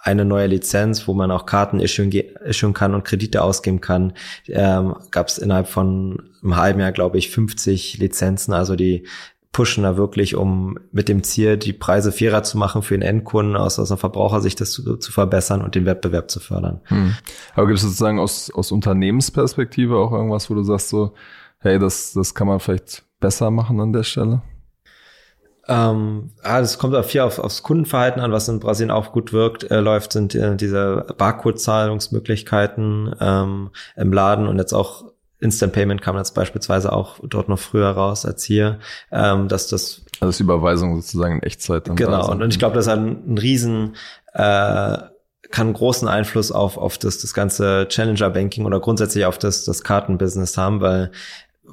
eine 0.02 0.24
neue 0.24 0.46
Lizenz, 0.46 1.06
wo 1.06 1.14
man 1.14 1.30
auch 1.30 1.44
Karten 1.44 1.78
issuen, 1.78 2.10
issuen 2.10 2.72
kann 2.72 2.94
und 2.94 3.04
Kredite 3.04 3.42
ausgeben 3.42 3.80
kann, 3.80 4.14
ähm, 4.48 4.96
gab 5.10 5.28
es 5.28 5.38
innerhalb 5.38 5.68
von 5.68 6.30
einem 6.42 6.56
halben 6.56 6.80
Jahr, 6.80 6.92
glaube 6.92 7.18
ich, 7.18 7.30
50 7.30 7.98
Lizenzen. 7.98 8.54
Also 8.54 8.76
die 8.76 9.06
pushen 9.52 9.82
da 9.82 9.96
wirklich, 9.96 10.36
um 10.36 10.78
mit 10.92 11.08
dem 11.08 11.22
Ziel, 11.22 11.56
die 11.56 11.72
Preise 11.72 12.12
fairer 12.12 12.42
zu 12.42 12.56
machen 12.56 12.82
für 12.82 12.94
den 12.94 13.02
Endkunden, 13.02 13.56
aus, 13.56 13.78
aus 13.78 13.90
einer 13.90 13.98
Verbrauchersicht 13.98 14.60
das 14.60 14.70
zu, 14.70 14.96
zu 14.96 15.12
verbessern 15.12 15.60
und 15.60 15.74
den 15.74 15.86
Wettbewerb 15.86 16.30
zu 16.30 16.40
fördern. 16.40 16.80
Hm. 16.84 17.14
Aber 17.54 17.66
gibt 17.66 17.78
es 17.78 17.82
sozusagen 17.82 18.20
aus, 18.20 18.50
aus 18.50 18.72
Unternehmensperspektive 18.72 19.96
auch 19.96 20.12
irgendwas, 20.12 20.48
wo 20.48 20.54
du 20.54 20.62
sagst 20.62 20.88
so, 20.88 21.14
hey, 21.58 21.78
das, 21.78 22.12
das 22.12 22.34
kann 22.34 22.46
man 22.46 22.60
vielleicht 22.60 23.04
besser 23.20 23.50
machen 23.50 23.80
an 23.80 23.92
der 23.92 24.02
Stelle? 24.02 24.42
Ähm, 25.68 26.30
ja, 26.44 26.60
das 26.60 26.78
kommt 26.78 26.96
auch 26.96 27.04
viel 27.04 27.20
auf, 27.20 27.38
aufs 27.38 27.62
Kundenverhalten 27.62 28.20
an, 28.20 28.32
was 28.32 28.48
in 28.48 28.58
Brasilien 28.58 28.90
auch 28.90 29.12
gut 29.12 29.32
wirkt, 29.32 29.70
äh, 29.70 29.78
läuft, 29.78 30.12
sind 30.12 30.34
äh, 30.34 30.56
diese 30.56 31.06
Barcode-Zahlungsmöglichkeiten 31.16 33.14
ähm, 33.20 33.70
im 33.94 34.12
Laden 34.12 34.48
und 34.48 34.58
jetzt 34.58 34.72
auch 34.72 35.04
Instant 35.38 35.72
Payment 35.72 36.02
kam 36.02 36.16
jetzt 36.16 36.34
beispielsweise 36.34 36.92
auch 36.92 37.20
dort 37.22 37.48
noch 37.48 37.58
früher 37.58 37.90
raus 37.90 38.26
als 38.26 38.42
hier, 38.42 38.80
ähm, 39.12 39.48
dass 39.48 39.68
das 39.68 40.02
also 40.18 40.36
die 40.36 40.42
Überweisung 40.42 41.00
sozusagen 41.00 41.36
in 41.36 41.42
Echtzeit 41.42 41.88
dann 41.88 41.96
genau 41.96 42.30
und, 42.30 42.42
und 42.42 42.50
ich 42.50 42.58
glaube, 42.58 42.74
das 42.74 42.88
hat 42.88 42.98
einen, 42.98 43.38
riesen 43.38 43.96
äh, 44.34 44.98
kann 45.50 45.72
großen 45.72 46.08
Einfluss 46.08 46.52
auf 46.52 46.78
auf 46.78 46.98
das 46.98 47.18
das 47.18 47.32
ganze 47.32 47.86
Challenger 47.88 48.30
Banking 48.30 48.66
oder 48.66 48.80
grundsätzlich 48.80 49.24
auf 49.24 49.38
das 49.38 49.64
das 49.64 49.82
Kartenbusiness 49.82 50.58
haben, 50.58 50.80
weil 50.80 51.10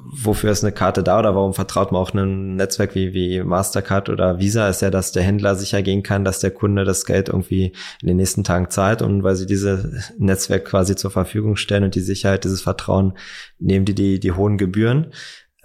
wofür 0.04 0.50
ist 0.50 0.64
eine 0.64 0.72
Karte 0.72 1.02
da 1.02 1.18
oder 1.18 1.34
warum 1.34 1.54
vertraut 1.54 1.92
man 1.92 2.00
auch 2.00 2.12
einem 2.12 2.56
Netzwerk 2.56 2.94
wie, 2.94 3.12
wie 3.12 3.42
Mastercard 3.42 4.08
oder 4.08 4.38
Visa, 4.38 4.68
ist 4.68 4.82
ja, 4.82 4.90
dass 4.90 5.12
der 5.12 5.22
Händler 5.22 5.54
sicher 5.54 5.82
gehen 5.82 6.02
kann, 6.02 6.24
dass 6.24 6.40
der 6.40 6.50
Kunde 6.50 6.84
das 6.84 7.04
Geld 7.04 7.28
irgendwie 7.28 7.72
in 8.00 8.08
den 8.08 8.16
nächsten 8.16 8.44
Tagen 8.44 8.70
zahlt 8.70 9.02
und 9.02 9.22
weil 9.22 9.36
sie 9.36 9.46
diese 9.46 10.02
Netzwerk 10.18 10.64
quasi 10.64 10.96
zur 10.96 11.10
Verfügung 11.10 11.56
stellen 11.56 11.84
und 11.84 11.94
die 11.94 12.00
Sicherheit, 12.00 12.44
dieses 12.44 12.62
Vertrauen, 12.62 13.14
nehmen 13.58 13.84
die 13.84 13.94
die, 13.94 14.20
die 14.20 14.32
hohen 14.32 14.58
Gebühren. 14.58 15.12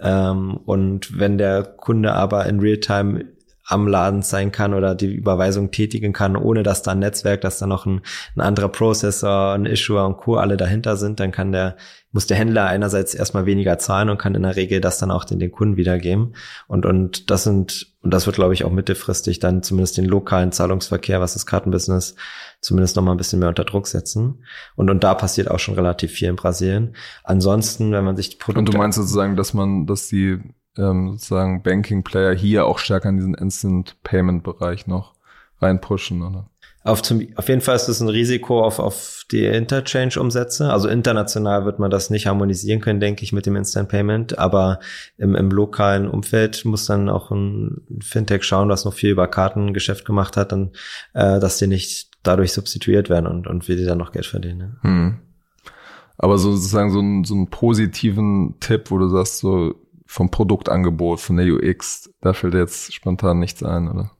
Ähm, 0.00 0.56
und 0.64 1.18
wenn 1.18 1.38
der 1.38 1.62
Kunde 1.62 2.12
aber 2.14 2.46
in 2.46 2.60
Realtime 2.60 3.24
am 3.66 3.88
Laden 3.88 4.22
sein 4.22 4.52
kann 4.52 4.74
oder 4.74 4.94
die 4.94 5.12
Überweisung 5.12 5.70
tätigen 5.70 6.12
kann, 6.12 6.36
ohne 6.36 6.62
dass 6.62 6.82
da 6.82 6.92
ein 6.92 6.98
Netzwerk, 6.98 7.40
dass 7.40 7.58
da 7.58 7.66
noch 7.66 7.86
ein, 7.86 8.02
ein 8.36 8.40
anderer 8.42 8.68
Prozessor, 8.68 9.54
ein 9.54 9.66
Issuer 9.66 10.04
und 10.06 10.18
Co. 10.18 10.36
alle 10.36 10.56
dahinter 10.56 10.96
sind, 10.96 11.18
dann 11.20 11.32
kann 11.32 11.52
der, 11.52 11.76
muss 12.14 12.28
der 12.28 12.36
Händler 12.36 12.66
einerseits 12.66 13.12
erstmal 13.12 13.44
weniger 13.44 13.76
zahlen 13.76 14.08
und 14.08 14.18
kann 14.18 14.36
in 14.36 14.44
der 14.44 14.54
Regel 14.54 14.80
das 14.80 14.98
dann 14.98 15.10
auch 15.10 15.24
den, 15.24 15.40
den 15.40 15.50
Kunden 15.50 15.76
wiedergeben. 15.76 16.36
Und, 16.68 16.86
und 16.86 17.28
das 17.28 17.42
sind, 17.42 17.92
und 18.02 18.14
das 18.14 18.26
wird, 18.26 18.36
glaube 18.36 18.54
ich, 18.54 18.64
auch 18.64 18.70
mittelfristig 18.70 19.40
dann 19.40 19.64
zumindest 19.64 19.96
den 19.96 20.04
lokalen 20.04 20.52
Zahlungsverkehr, 20.52 21.20
was 21.20 21.32
das 21.32 21.44
Kartenbusiness 21.44 22.14
zumindest 22.60 22.94
noch 22.94 23.02
mal 23.02 23.10
ein 23.10 23.16
bisschen 23.16 23.40
mehr 23.40 23.48
unter 23.48 23.64
Druck 23.64 23.88
setzen. 23.88 24.44
Und, 24.76 24.90
und 24.90 25.02
da 25.02 25.14
passiert 25.14 25.50
auch 25.50 25.58
schon 25.58 25.74
relativ 25.74 26.12
viel 26.12 26.28
in 26.28 26.36
Brasilien. 26.36 26.94
Ansonsten, 27.24 27.90
wenn 27.90 28.04
man 28.04 28.14
sich 28.14 28.30
die 28.30 28.36
Produkte. 28.36 28.60
Und 28.60 28.72
du 28.72 28.78
meinst 28.78 28.96
sozusagen, 28.96 29.34
dass 29.34 29.52
man, 29.52 29.86
dass 29.86 30.06
die 30.06 30.38
ähm, 30.78 31.14
sozusagen 31.14 31.64
Banking-Player 31.64 32.32
hier 32.32 32.66
auch 32.66 32.78
stärker 32.78 33.08
in 33.08 33.16
diesen 33.16 33.34
Instant-Payment-Bereich 33.34 34.86
noch 34.86 35.14
reinpushen, 35.60 36.22
oder? 36.22 36.48
Auf, 36.84 37.00
zum, 37.00 37.26
auf 37.36 37.48
jeden 37.48 37.62
Fall 37.62 37.76
ist 37.76 37.88
es 37.88 38.00
ein 38.00 38.10
Risiko 38.10 38.62
auf, 38.62 38.78
auf 38.78 39.24
die 39.32 39.46
Interchange-Umsätze. 39.46 40.70
Also 40.70 40.88
international 40.88 41.64
wird 41.64 41.78
man 41.78 41.90
das 41.90 42.10
nicht 42.10 42.26
harmonisieren 42.26 42.82
können, 42.82 43.00
denke 43.00 43.24
ich, 43.24 43.32
mit 43.32 43.46
dem 43.46 43.56
Instant 43.56 43.88
Payment. 43.88 44.38
Aber 44.38 44.80
im, 45.16 45.34
im 45.34 45.48
lokalen 45.50 46.06
Umfeld 46.06 46.66
muss 46.66 46.84
dann 46.84 47.08
auch 47.08 47.30
ein 47.30 47.80
Fintech 48.02 48.44
schauen, 48.44 48.68
das 48.68 48.84
noch 48.84 48.92
viel 48.92 49.10
über 49.10 49.28
Kartengeschäft 49.28 50.04
gemacht 50.04 50.36
hat, 50.36 50.52
dann, 50.52 50.72
äh, 51.14 51.40
dass 51.40 51.56
die 51.56 51.68
nicht 51.68 52.10
dadurch 52.22 52.52
substituiert 52.52 53.08
werden 53.08 53.26
und, 53.26 53.46
und 53.46 53.66
wir 53.66 53.76
die 53.76 53.84
dann 53.84 53.98
noch 53.98 54.12
Geld 54.12 54.26
verdienen. 54.26 54.58
Ne? 54.58 54.76
Hm. 54.82 55.18
Aber 56.18 56.36
so 56.36 56.52
sozusagen 56.52 56.90
so, 56.90 56.98
einen 56.98 57.24
so 57.24 57.34
einen 57.34 57.48
positiven 57.48 58.56
Tipp, 58.60 58.90
wo 58.90 58.98
du 58.98 59.08
sagst, 59.08 59.38
so 59.38 59.74
vom 60.06 60.30
Produktangebot, 60.30 61.18
von 61.18 61.38
der 61.38 61.46
UX, 61.46 62.10
da 62.20 62.34
fällt 62.34 62.52
jetzt 62.52 62.92
spontan 62.92 63.40
nichts 63.40 63.62
ein, 63.62 63.88
oder? 63.88 64.10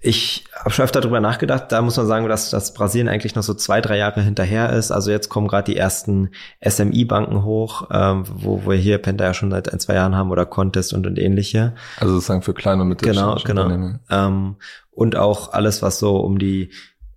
Ich 0.00 0.44
habe 0.56 0.70
schon 0.70 0.84
öfter 0.84 1.00
darüber 1.00 1.20
nachgedacht. 1.20 1.70
Da 1.70 1.80
muss 1.80 1.96
man 1.96 2.08
sagen, 2.08 2.28
dass, 2.28 2.50
dass 2.50 2.74
Brasilien 2.74 3.08
eigentlich 3.08 3.36
noch 3.36 3.44
so 3.44 3.54
zwei, 3.54 3.80
drei 3.80 3.98
Jahre 3.98 4.20
hinterher 4.20 4.72
ist. 4.72 4.90
Also 4.90 5.12
jetzt 5.12 5.28
kommen 5.28 5.46
gerade 5.46 5.70
die 5.70 5.78
ersten 5.78 6.30
SMI-Banken 6.66 7.44
hoch, 7.44 7.88
ähm, 7.92 8.24
wo 8.26 8.66
wir 8.66 8.76
hier 8.76 8.98
Penta 8.98 9.24
ja 9.24 9.34
schon 9.34 9.52
seit 9.52 9.72
ein, 9.72 9.78
zwei 9.78 9.94
Jahren 9.94 10.16
haben 10.16 10.32
oder 10.32 10.44
Contest 10.44 10.92
und, 10.92 11.06
und 11.06 11.18
ähnliche. 11.18 11.74
Also 12.00 12.14
sozusagen 12.14 12.42
für 12.42 12.54
kleine 12.54 12.82
und 12.82 12.88
mittelständische 12.88 13.46
genau, 13.46 13.68
genau. 13.68 13.98
Ähm, 14.10 14.56
und 14.90 15.14
auch 15.14 15.52
alles, 15.52 15.82
was 15.82 16.00
so 16.00 16.16
um 16.16 16.40
die 16.40 16.70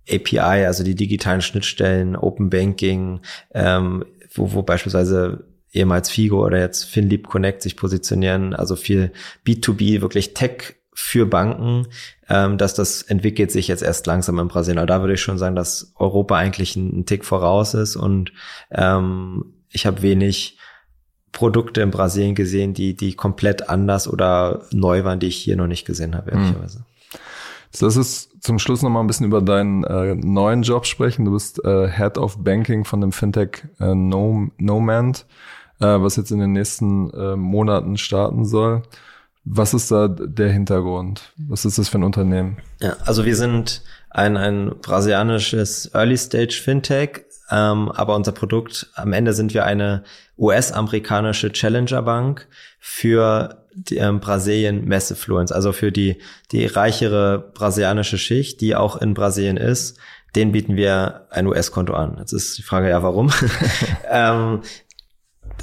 API, 0.08 0.64
also 0.64 0.84
die 0.84 0.94
digitalen 0.94 1.42
Schnittstellen, 1.42 2.14
Open 2.14 2.50
Banking, 2.50 3.20
ähm, 3.52 4.04
wo, 4.32 4.52
wo 4.52 4.62
beispielsweise 4.62 5.44
ehemals 5.72 6.08
Figo 6.08 6.44
oder 6.44 6.60
jetzt 6.60 6.84
FinLeap 6.84 7.26
Connect 7.26 7.62
sich 7.62 7.76
positionieren, 7.76 8.54
also 8.54 8.76
viel 8.76 9.12
B2B, 9.44 10.00
wirklich 10.00 10.34
Tech 10.34 10.75
für 10.98 11.26
Banken, 11.26 11.86
ähm, 12.28 12.56
dass 12.56 12.74
das 12.74 13.02
entwickelt 13.02 13.52
sich 13.52 13.68
jetzt 13.68 13.82
erst 13.82 14.06
langsam 14.06 14.38
in 14.38 14.48
Brasilien. 14.48 14.78
Aber 14.78 14.86
da 14.86 15.00
würde 15.00 15.14
ich 15.14 15.20
schon 15.20 15.36
sagen, 15.38 15.54
dass 15.54 15.92
Europa 15.96 16.36
eigentlich 16.36 16.74
ein, 16.74 17.00
ein 17.00 17.06
Tick 17.06 17.24
voraus 17.24 17.74
ist 17.74 17.96
und 17.96 18.32
ähm, 18.70 19.52
ich 19.70 19.86
habe 19.86 20.00
wenig 20.00 20.58
Produkte 21.32 21.82
in 21.82 21.90
Brasilien 21.90 22.34
gesehen, 22.34 22.72
die, 22.72 22.96
die 22.96 23.14
komplett 23.14 23.68
anders 23.68 24.08
oder 24.08 24.64
neu 24.70 25.04
waren, 25.04 25.20
die 25.20 25.26
ich 25.26 25.36
hier 25.36 25.56
noch 25.56 25.66
nicht 25.66 25.84
gesehen 25.84 26.16
habe, 26.16 26.30
hm. 26.30 26.38
ehrlicherweise. 26.38 26.78
Mhm. 26.78 26.84
Lass 27.78 27.96
uns 27.98 28.30
zum 28.40 28.58
Schluss 28.58 28.80
noch 28.80 28.88
mal 28.88 29.00
ein 29.00 29.06
bisschen 29.06 29.26
über 29.26 29.42
deinen 29.42 29.84
äh, 29.84 30.14
neuen 30.14 30.62
Job 30.62 30.86
sprechen. 30.86 31.26
Du 31.26 31.32
bist 31.32 31.62
äh, 31.62 31.90
Head 31.90 32.16
of 32.16 32.42
Banking 32.42 32.86
von 32.86 33.02
dem 33.02 33.12
Fintech 33.12 33.64
äh, 33.80 33.94
no 33.94 34.48
Nomand 34.56 35.26
äh, 35.80 36.00
was 36.00 36.16
jetzt 36.16 36.30
in 36.30 36.38
den 36.38 36.52
nächsten 36.52 37.10
äh, 37.10 37.36
Monaten 37.36 37.96
starten 37.96 38.44
soll. 38.44 38.82
Was 39.48 39.74
ist 39.74 39.92
da 39.92 40.08
der 40.08 40.50
Hintergrund? 40.50 41.32
Was 41.36 41.64
ist 41.64 41.78
das 41.78 41.88
für 41.88 41.98
ein 41.98 42.02
Unternehmen? 42.02 42.56
Ja, 42.80 42.96
also 43.04 43.24
wir 43.24 43.36
sind 43.36 43.82
ein, 44.10 44.36
ein 44.36 44.72
brasilianisches 44.82 45.94
Early 45.94 46.16
Stage 46.16 46.60
Fintech, 46.60 47.24
ähm, 47.50 47.92
aber 47.92 48.16
unser 48.16 48.32
Produkt, 48.32 48.90
am 48.94 49.12
Ende 49.12 49.32
sind 49.34 49.54
wir 49.54 49.64
eine 49.64 50.02
US-amerikanische 50.36 51.52
Challenger 51.52 52.02
Bank 52.02 52.48
für 52.80 53.64
die, 53.72 53.98
ähm, 53.98 54.18
Brasilien 54.18 54.84
Messefluence, 54.84 55.52
also 55.52 55.72
für 55.72 55.92
die, 55.92 56.20
die 56.50 56.66
reichere 56.66 57.38
brasilianische 57.54 58.18
Schicht, 58.18 58.60
die 58.60 58.74
auch 58.74 58.96
in 58.96 59.14
Brasilien 59.14 59.56
ist. 59.56 59.96
Den 60.34 60.50
bieten 60.50 60.74
wir 60.74 61.28
ein 61.30 61.46
US-Konto 61.46 61.94
an. 61.94 62.16
Jetzt 62.18 62.32
ist 62.32 62.58
die 62.58 62.62
Frage 62.62 62.88
ja, 62.88 63.04
warum? 63.04 63.30
ähm, 64.10 64.62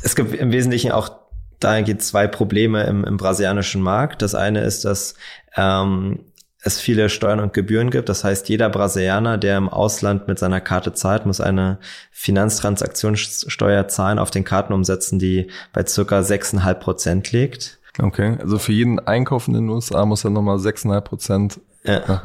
es 0.04 0.16
gibt 0.16 0.34
im 0.34 0.54
Wesentlichen 0.54 0.94
auch 0.94 1.23
dahingehend 1.64 2.02
zwei 2.04 2.28
Probleme 2.28 2.84
im, 2.84 3.04
im 3.04 3.18
brasilianischen 3.18 3.82
Markt. 3.82 4.22
Das 4.22 4.36
eine 4.36 4.62
ist, 4.62 4.86
dass 4.86 5.16
ähm, 5.56 6.20
es 6.64 6.80
viele 6.80 7.10
Steuern 7.10 7.40
und 7.40 7.54
Gebühren 7.54 7.90
gibt. 7.90 8.10
Das 8.10 8.24
heißt, 8.24 8.48
jeder 8.50 8.70
Brasilianer, 8.70 9.38
der 9.38 9.58
im 9.58 9.70
Ausland 9.70 10.28
mit 10.28 10.40
seiner 10.40 10.62
Karte 10.62 10.94
zahlt, 10.94 11.26
muss 11.26 11.42
eine 11.42 11.78
Finanztransaktionssteuer 12.12 13.88
zahlen 13.88 14.18
auf 14.18 14.32
den 14.32 14.46
Kartenumsätzen, 14.46 15.20
die 15.20 15.50
bei 15.74 15.86
circa 15.86 16.20
6,5 16.20 16.74
Prozent 16.76 17.32
liegt. 17.32 17.80
Okay, 18.00 18.38
also 18.40 18.58
für 18.58 18.72
jeden 18.72 19.00
Einkauf 19.00 19.48
in 19.48 19.54
den 19.54 19.70
USA 19.70 20.06
muss 20.06 20.24
er 20.24 20.32
nochmal 20.32 20.58
6,5 20.58 21.02
Prozent 21.02 21.60
ja. 21.86 22.22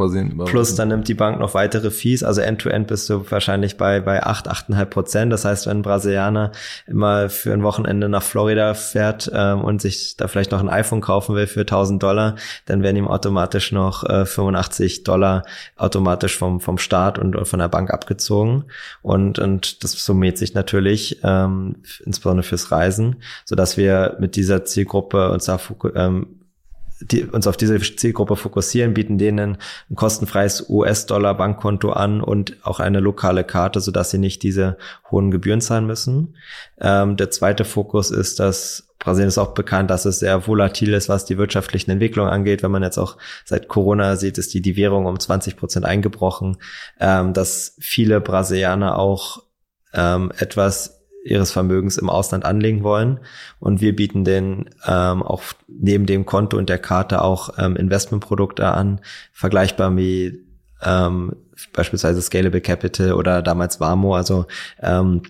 Plus 0.47 0.77
dann 0.77 0.88
nimmt 0.88 1.09
die 1.09 1.14
Bank 1.14 1.40
noch 1.40 1.55
weitere 1.55 1.90
Fees, 1.90 2.23
also 2.23 2.40
End-to-End 2.40 2.87
-End 2.87 2.88
bist 2.88 3.11
du 3.11 3.29
wahrscheinlich 3.29 3.77
bei, 3.77 4.01
bei 4.01 4.23
8, 4.23 4.49
8,5 4.49 4.85
Prozent. 4.85 5.33
Das 5.33 5.44
heißt, 5.44 5.66
wenn 5.66 5.79
ein 5.79 5.83
Brasilianer 5.83 6.53
immer 6.87 7.29
für 7.29 7.53
ein 7.53 7.64
Wochenende 7.64 8.09
nach 8.09 8.23
Florida 8.23 8.75
fährt 8.75 9.31
ähm, 9.35 9.62
und 9.62 9.83
sich 9.83 10.16
da 10.16 10.29
vielleicht 10.29 10.53
noch 10.53 10.61
ein 10.61 10.68
iPhone 10.68 11.01
kaufen 11.01 11.35
will 11.35 11.49
für 11.49 11.61
1000 11.61 12.01
Dollar, 12.01 12.37
dann 12.66 12.85
werden 12.85 12.97
ihm 12.97 13.09
automatisch 13.09 13.73
noch 13.73 14.05
äh, 14.05 14.27
85 14.27 15.03
Dollar 15.03 15.42
automatisch 15.77 16.37
vom, 16.38 16.61
vom 16.61 16.79
Staat 16.79 17.18
und, 17.18 17.35
und 17.35 17.49
von 17.49 17.59
der 17.59 17.68
Bank 17.68 17.90
abgezogen. 17.90 18.64
Und, 19.03 19.40
und 19.40 19.83
das 19.83 19.92
summiert 19.92 20.38
sich 20.38 20.55
natürlich, 20.55 21.21
ähm, 21.25 21.77
insbesondere 22.05 22.44
fürs 22.44 22.71
Reisen, 22.71 23.16
so 23.44 23.57
dass 23.57 23.77
wir 23.77 24.16
mit 24.21 24.37
dieser 24.37 24.64
Zielgruppe 24.64 25.31
uns 25.33 25.47
da 25.47 25.59
ähm, 25.97 26.38
die, 27.00 27.24
uns 27.24 27.46
auf 27.46 27.56
diese 27.56 27.78
Zielgruppe 27.78 28.37
fokussieren, 28.37 28.94
bieten 28.94 29.18
denen 29.18 29.58
ein 29.90 29.96
kostenfreies 29.96 30.68
US-Dollar-Bankkonto 30.68 31.90
an 31.90 32.20
und 32.20 32.56
auch 32.62 32.80
eine 32.80 33.00
lokale 33.00 33.44
Karte, 33.44 33.80
sodass 33.80 34.11
sie 34.11 34.18
nicht 34.18 34.42
diese 34.42 34.76
hohen 35.11 35.30
Gebühren 35.30 35.61
zahlen 35.61 35.87
müssen. 35.87 36.37
Ähm, 36.80 37.16
der 37.16 37.30
zweite 37.30 37.64
Fokus 37.64 38.11
ist, 38.11 38.40
dass 38.40 38.88
Brasilien 38.98 39.28
ist 39.28 39.38
auch 39.38 39.54
bekannt, 39.54 39.90
dass 39.90 40.04
es 40.04 40.18
sehr 40.18 40.46
volatil 40.46 40.92
ist, 40.92 41.08
was 41.08 41.24
die 41.24 41.38
wirtschaftlichen 41.38 41.92
Entwicklungen 41.92 42.32
angeht. 42.32 42.62
Wenn 42.62 42.72
man 42.72 42.82
jetzt 42.82 42.98
auch 42.98 43.16
seit 43.44 43.68
Corona 43.68 44.16
sieht, 44.16 44.38
ist 44.38 44.52
die, 44.54 44.61
die 44.61 44.76
Währung 44.76 45.06
um 45.06 45.20
20 45.20 45.56
Prozent 45.56 45.87
eingebrochen, 45.87 46.56
ähm, 46.98 47.32
dass 47.32 47.76
viele 47.78 48.20
Brasilianer 48.20 48.98
auch 48.98 49.44
ähm, 49.94 50.32
etwas 50.37 50.97
ihres 51.24 51.50
Vermögens 51.50 51.98
im 51.98 52.09
Ausland 52.09 52.44
anlegen 52.44 52.83
wollen. 52.83 53.20
Und 53.61 53.81
wir 53.81 53.94
bieten 53.94 54.24
den 54.24 54.70
ähm, 54.87 55.22
auch 55.22 55.42
neben 55.66 56.07
dem 56.07 56.26
Konto 56.26 56.57
und 56.57 56.68
der 56.68 56.78
Karte 56.78 57.22
auch 57.22 57.50
ähm, 57.59 57.76
Investmentprodukte 57.76 58.66
an, 58.66 59.00
vergleichbar 59.33 59.96
wie 59.96 60.44
ähm, 60.83 61.37
beispielsweise 61.72 62.22
Scalable 62.22 62.61
Capital 62.61 63.12
oder 63.12 63.42
damals 63.42 63.81
Warmo, 63.81 64.14
also 64.14 64.46
ähm, 64.81 65.22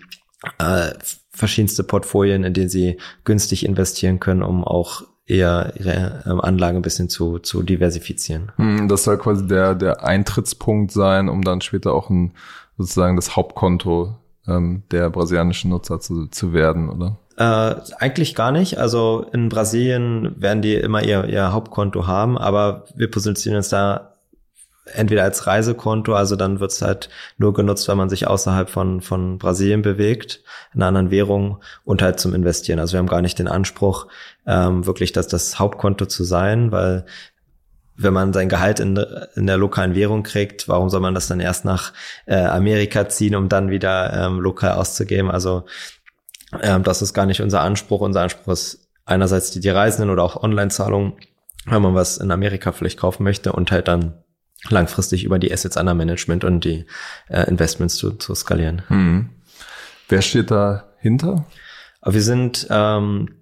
äh, 0.59 0.91
verschiedenste 1.31 1.83
Portfolien, 1.83 2.43
in 2.43 2.53
denen 2.53 2.69
sie 2.69 2.97
günstig 3.23 3.65
investieren 3.65 4.19
können, 4.19 4.43
um 4.43 4.63
auch 4.63 5.03
eher 5.25 5.73
ihre 5.77 6.23
ähm, 6.25 6.41
Anlage 6.41 6.77
ein 6.77 6.81
bisschen 6.81 7.09
zu, 7.09 7.39
zu 7.39 7.61
diversifizieren. 7.63 8.51
Hm, 8.55 8.87
das 8.87 9.03
soll 9.03 9.17
quasi 9.17 9.47
der, 9.47 9.75
der 9.75 10.03
Eintrittspunkt 10.03 10.91
sein, 10.91 11.29
um 11.29 11.43
dann 11.43 11.61
später 11.61 11.93
auch 11.93 12.09
ein, 12.09 12.33
sozusagen 12.77 13.15
das 13.15 13.35
Hauptkonto 13.35 14.17
ähm, 14.47 14.83
der 14.91 15.09
brasilianischen 15.09 15.69
Nutzer 15.69 15.99
zu, 15.99 16.27
zu 16.27 16.53
werden, 16.53 16.89
oder? 16.89 17.17
Äh, 17.37 17.75
eigentlich 17.97 18.35
gar 18.35 18.51
nicht. 18.51 18.77
Also 18.77 19.25
in 19.31 19.49
Brasilien 19.49 20.35
werden 20.41 20.61
die 20.61 20.75
immer 20.75 21.03
ihr, 21.03 21.25
ihr 21.25 21.53
Hauptkonto 21.53 22.05
haben, 22.05 22.37
aber 22.37 22.85
wir 22.95 23.09
positionieren 23.09 23.57
uns 23.59 23.69
da 23.69 24.09
entweder 24.93 25.23
als 25.23 25.47
Reisekonto, 25.47 26.13
also 26.13 26.35
dann 26.35 26.59
wird 26.59 26.71
es 26.71 26.81
halt 26.81 27.09
nur 27.37 27.53
genutzt, 27.53 27.87
wenn 27.87 27.97
man 27.97 28.09
sich 28.09 28.27
außerhalb 28.27 28.69
von, 28.69 29.01
von 29.01 29.37
Brasilien 29.37 29.81
bewegt, 29.81 30.41
in 30.73 30.81
anderen 30.83 31.11
Währung 31.11 31.61
und 31.83 32.01
halt 32.01 32.19
zum 32.19 32.33
Investieren. 32.33 32.79
Also 32.79 32.93
wir 32.93 32.99
haben 32.99 33.07
gar 33.07 33.21
nicht 33.21 33.39
den 33.39 33.47
Anspruch, 33.47 34.07
ähm, 34.45 34.85
wirklich 34.85 35.11
das, 35.11 35.27
das 35.27 35.59
Hauptkonto 35.59 36.05
zu 36.05 36.23
sein, 36.23 36.71
weil 36.71 37.05
wenn 37.99 38.13
man 38.13 38.31
sein 38.31 38.47
Gehalt 38.47 38.79
in, 38.79 38.97
in 39.35 39.45
der 39.45 39.57
lokalen 39.57 39.93
Währung 39.93 40.23
kriegt, 40.23 40.67
warum 40.69 40.89
soll 40.89 41.01
man 41.01 41.13
das 41.13 41.27
dann 41.27 41.41
erst 41.41 41.65
nach 41.65 41.91
äh, 42.25 42.35
Amerika 42.35 43.09
ziehen, 43.09 43.35
um 43.35 43.49
dann 43.49 43.69
wieder 43.69 44.13
ähm, 44.13 44.39
lokal 44.39 44.73
auszugeben? 44.73 45.29
Also 45.29 45.65
ähm, 46.61 46.83
das 46.83 47.01
ist 47.01 47.13
gar 47.13 47.25
nicht 47.25 47.41
unser 47.41 47.61
Anspruch. 47.61 47.99
Unser 47.99 48.21
Anspruch 48.21 48.53
ist 48.53 48.87
einerseits 49.05 49.51
die, 49.51 49.59
die 49.59 49.69
Reisenden 49.69 50.09
oder 50.09 50.23
auch 50.23 50.41
Online-Zahlungen, 50.41 51.13
wenn 51.65 51.81
man 51.81 51.93
was 51.93 52.17
in 52.17 52.31
Amerika 52.31 52.71
vielleicht 52.71 52.99
kaufen 52.99 53.23
möchte 53.23 53.51
und 53.51 53.71
halt 53.71 53.89
dann 53.89 54.23
langfristig 54.69 55.25
über 55.25 55.37
die 55.37 55.51
Assets 55.51 55.77
under 55.77 55.93
Management 55.93 56.45
und 56.45 56.63
die 56.63 56.85
äh, 57.27 57.49
Investments 57.49 57.95
zu, 57.95 58.11
zu 58.13 58.33
skalieren. 58.33 58.83
Hm. 58.87 59.29
Wer 60.07 60.21
steht 60.21 60.51
dahinter? 60.51 61.45
Wir 62.05 62.21
sind 62.21 62.65
ähm, 62.69 63.38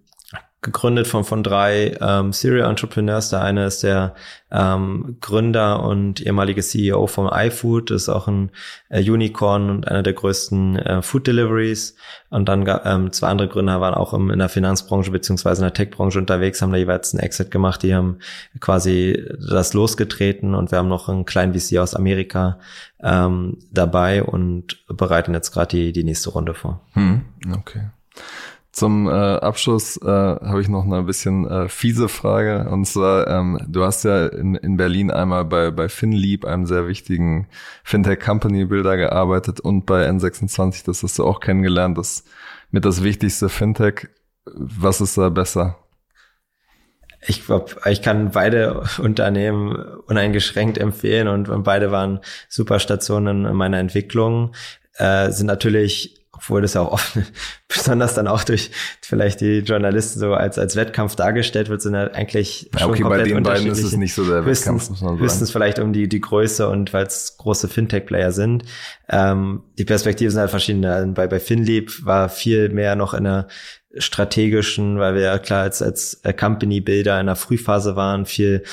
gegründet 0.67 1.07
von, 1.07 1.23
von 1.23 1.43
drei 1.43 1.95
ähm, 2.01 2.33
Serial 2.33 2.69
Entrepreneurs. 2.69 3.29
Der 3.29 3.41
eine 3.41 3.65
ist 3.65 3.83
der 3.83 4.15
ähm, 4.51 5.15
Gründer 5.21 5.81
und 5.81 6.19
ehemalige 6.19 6.61
CEO 6.61 7.07
von 7.07 7.29
iFood, 7.31 7.89
das 7.89 8.03
ist 8.03 8.09
auch 8.09 8.27
ein 8.27 8.51
äh, 8.89 8.99
Unicorn 8.99 9.69
und 9.69 9.87
einer 9.87 10.03
der 10.03 10.11
größten 10.11 10.77
äh, 10.77 11.01
Food 11.01 11.27
Deliveries. 11.27 11.95
Und 12.29 12.49
dann 12.49 12.65
ähm, 12.83 13.13
zwei 13.13 13.29
andere 13.29 13.47
Gründer 13.47 13.79
waren 13.79 13.93
auch 13.93 14.13
im, 14.13 14.29
in 14.29 14.39
der 14.39 14.49
Finanzbranche 14.49 15.09
beziehungsweise 15.09 15.61
in 15.61 15.67
der 15.67 15.73
Tech-Branche 15.73 16.19
unterwegs, 16.19 16.61
haben 16.61 16.73
da 16.73 16.77
jeweils 16.77 17.13
einen 17.13 17.23
Exit 17.23 17.49
gemacht. 17.49 17.81
Die 17.81 17.95
haben 17.95 18.17
quasi 18.59 19.25
das 19.49 19.73
losgetreten 19.73 20.53
und 20.53 20.71
wir 20.71 20.79
haben 20.79 20.89
noch 20.89 21.07
einen 21.07 21.25
kleinen 21.25 21.57
VC 21.57 21.77
aus 21.77 21.95
Amerika 21.95 22.59
ähm, 23.01 23.57
dabei 23.71 24.21
und 24.21 24.85
bereiten 24.87 25.33
jetzt 25.33 25.51
gerade 25.51 25.77
die, 25.77 25.93
die 25.93 26.03
nächste 26.03 26.31
Runde 26.31 26.53
vor. 26.53 26.81
Hm, 26.91 27.21
okay. 27.53 27.83
Zum 28.77 29.07
äh, 29.07 29.11
Abschluss 29.11 29.97
äh, 29.97 30.05
habe 30.05 30.61
ich 30.61 30.69
noch 30.69 30.85
eine 30.85 31.01
bisschen 31.01 31.49
äh, 31.49 31.67
fiese 31.67 32.07
Frage. 32.07 32.69
Und 32.69 32.85
zwar, 32.85 33.25
ähm, 33.25 33.59
du 33.67 33.83
hast 33.83 34.03
ja 34.03 34.27
in, 34.27 34.53
in 34.53 34.77
Berlin 34.77 35.09
einmal 35.09 35.45
bei, 35.45 35.71
bei 35.71 35.89
FinLeap, 35.89 36.45
einem 36.45 36.67
sehr 36.67 36.87
wichtigen 36.87 37.47
Fintech-Company-Builder 37.83 38.95
gearbeitet 38.95 39.59
und 39.59 39.87
bei 39.87 40.07
N26, 40.07 40.85
das 40.85 41.01
hast 41.01 41.17
du 41.17 41.25
auch 41.25 41.39
kennengelernt, 41.39 41.97
das 41.97 42.23
mit 42.69 42.85
das 42.85 43.01
wichtigste 43.01 43.49
Fintech. 43.49 44.09
Was 44.45 45.01
ist 45.01 45.17
da 45.17 45.29
besser? 45.29 45.79
Ich 47.25 47.47
glaube, 47.47 47.77
ich 47.89 48.03
kann 48.03 48.29
beide 48.29 48.83
Unternehmen 48.99 49.75
uneingeschränkt 50.05 50.77
empfehlen 50.77 51.29
und, 51.29 51.49
und 51.49 51.63
beide 51.63 51.89
waren 51.89 52.19
super 52.47 52.77
Stationen 52.77 53.47
in 53.47 53.55
meiner 53.55 53.79
Entwicklung. 53.79 54.53
Äh, 54.99 55.31
sind 55.31 55.47
natürlich 55.47 56.26
obwohl 56.37 56.61
das 56.61 56.75
ja 56.75 56.81
auch 56.81 56.93
oft, 56.93 57.17
besonders 57.67 58.13
dann 58.13 58.27
auch 58.27 58.43
durch 58.43 58.71
vielleicht 59.01 59.41
die 59.41 59.59
Journalisten 59.59 60.19
so 60.19 60.33
als, 60.33 60.57
als 60.57 60.75
Wettkampf 60.75 61.15
dargestellt 61.15 61.69
wird, 61.69 61.81
sind 61.81 61.95
ja 61.95 62.11
eigentlich 62.11 62.69
ja, 62.73 62.79
schon 62.79 62.91
okay, 62.91 63.01
komplett 63.01 63.23
bei 63.23 63.33
den 63.33 63.43
beiden 63.43 63.67
ist 63.67 63.83
es 63.83 63.97
nicht 63.97 64.13
so 64.13 64.25
der 64.25 64.45
Wettkampf, 64.45 64.89
muss 64.89 65.01
man 65.01 65.11
sagen. 65.11 65.19
Höchstens 65.19 65.51
vielleicht 65.51 65.79
um 65.79 65.93
die, 65.93 66.07
die 66.07 66.21
Größe 66.21 66.69
und 66.69 66.93
weil 66.93 67.05
es 67.05 67.37
große 67.37 67.67
Fintech-Player 67.67 68.31
sind. 68.31 68.63
Ähm, 69.09 69.63
die 69.77 69.85
Perspektiven 69.85 70.31
sind 70.31 70.39
halt 70.39 70.51
verschiedene. 70.51 70.93
Also 70.93 71.11
bei, 71.11 71.27
bei 71.27 71.39
FinLeap 71.39 72.05
war 72.05 72.29
viel 72.29 72.69
mehr 72.69 72.95
noch 72.95 73.13
in 73.13 73.25
einer 73.25 73.47
strategischen, 73.97 74.99
weil 74.99 75.15
wir 75.15 75.21
ja 75.21 75.39
klar 75.39 75.63
als, 75.63 75.81
als 75.81 76.21
Company 76.39 76.81
Builder 76.81 77.19
in 77.19 77.25
der 77.25 77.35
Frühphase 77.35 77.95
waren, 77.95 78.25
viel 78.25 78.63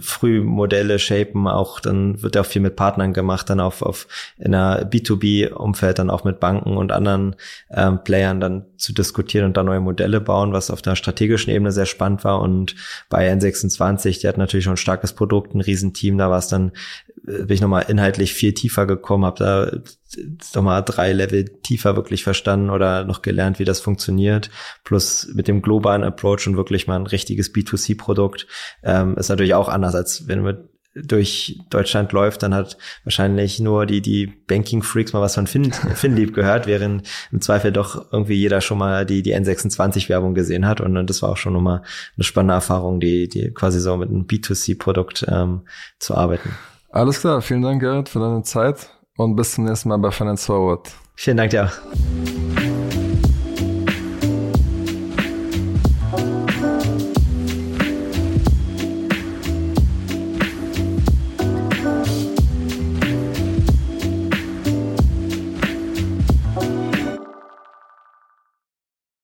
früh 0.00 0.42
Modelle 0.42 0.98
shapen, 0.98 1.46
auch 1.46 1.80
dann 1.80 2.22
wird 2.22 2.34
ja 2.34 2.42
auch 2.42 2.46
viel 2.46 2.62
mit 2.62 2.76
Partnern 2.76 3.12
gemacht, 3.12 3.50
dann 3.50 3.60
auf, 3.60 3.82
auf 3.82 4.06
in 4.38 4.54
einer 4.54 4.84
B2B-Umfeld 4.84 5.98
dann 5.98 6.10
auch 6.10 6.24
mit 6.24 6.40
Banken 6.40 6.76
und 6.76 6.92
anderen 6.92 7.36
ähm, 7.70 8.02
Playern 8.04 8.40
dann 8.40 8.66
zu 8.76 8.92
diskutieren 8.92 9.46
und 9.46 9.56
da 9.56 9.62
neue 9.62 9.80
Modelle 9.80 10.20
bauen, 10.20 10.52
was 10.52 10.70
auf 10.70 10.82
der 10.82 10.96
strategischen 10.96 11.52
Ebene 11.52 11.72
sehr 11.72 11.86
spannend 11.86 12.24
war. 12.24 12.40
Und 12.40 12.74
bei 13.08 13.32
N26, 13.32 14.20
die 14.20 14.28
hat 14.28 14.38
natürlich 14.38 14.64
schon 14.64 14.74
ein 14.74 14.78
starkes 14.78 15.12
Produkt, 15.12 15.54
ein 15.54 15.60
Riesenteam, 15.60 16.18
da 16.18 16.30
war 16.30 16.38
es 16.38 16.48
dann, 16.48 16.72
äh, 17.26 17.44
bin 17.44 17.50
ich 17.50 17.60
nochmal 17.60 17.86
inhaltlich 17.88 18.32
viel 18.34 18.54
tiefer 18.54 18.86
gekommen, 18.86 19.24
habe 19.24 19.38
da 19.38 19.80
nochmal 20.54 20.82
drei 20.84 21.12
Level 21.12 21.44
tiefer 21.44 21.94
wirklich 21.96 22.24
verstanden 22.24 22.70
oder 22.70 23.04
noch 23.04 23.22
gelernt, 23.22 23.58
wie 23.58 23.64
das 23.64 23.80
funktioniert. 23.80 24.50
Plus 24.84 25.30
mit 25.34 25.46
dem 25.46 25.62
globalen 25.62 26.02
Approach 26.02 26.46
und 26.46 26.56
wirklich 26.56 26.86
mal 26.86 26.96
ein 26.96 27.06
richtiges 27.06 27.54
B2C-Produkt 27.54 28.46
ähm, 28.82 29.16
ist 29.16 29.28
natürlich 29.28 29.54
auch 29.54 29.68
anders, 29.84 29.94
als 29.94 30.28
wenn 30.28 30.42
man 30.42 30.68
durch 30.94 31.60
Deutschland 31.70 32.12
läuft, 32.12 32.42
dann 32.42 32.52
hat 32.52 32.76
wahrscheinlich 33.04 33.60
nur 33.60 33.86
die, 33.86 34.02
die 34.02 34.26
Banking-Freaks 34.26 35.12
mal 35.12 35.20
was 35.20 35.36
von 35.36 35.46
fin, 35.46 35.72
Finlieb 35.94 36.34
gehört, 36.34 36.66
während 36.66 37.08
im 37.30 37.40
Zweifel 37.40 37.72
doch 37.72 38.12
irgendwie 38.12 38.34
jeder 38.34 38.60
schon 38.60 38.78
mal 38.78 39.06
die, 39.06 39.22
die 39.22 39.34
N26-Werbung 39.34 40.34
gesehen 40.34 40.66
hat. 40.66 40.80
Und, 40.80 40.96
und 40.96 41.08
das 41.08 41.22
war 41.22 41.30
auch 41.30 41.36
schon 41.36 41.52
nochmal 41.52 41.82
eine 42.16 42.24
spannende 42.24 42.54
Erfahrung, 42.54 42.98
die, 42.98 43.28
die 43.28 43.52
quasi 43.52 43.78
so 43.80 43.96
mit 43.96 44.08
einem 44.08 44.22
B2C-Produkt 44.22 45.26
ähm, 45.28 45.62
zu 46.00 46.16
arbeiten. 46.16 46.50
Alles 46.90 47.20
klar, 47.20 47.40
vielen 47.40 47.62
Dank, 47.62 47.80
Gerrit, 47.80 48.08
für 48.08 48.18
deine 48.18 48.42
Zeit 48.42 48.88
und 49.16 49.36
bis 49.36 49.52
zum 49.54 49.64
nächsten 49.64 49.90
Mal 49.90 49.98
bei 49.98 50.10
Finance 50.10 50.46
Forward. 50.46 50.90
Vielen 51.14 51.36
Dank 51.36 51.50
dir 51.50 51.66
auch. 51.66 52.69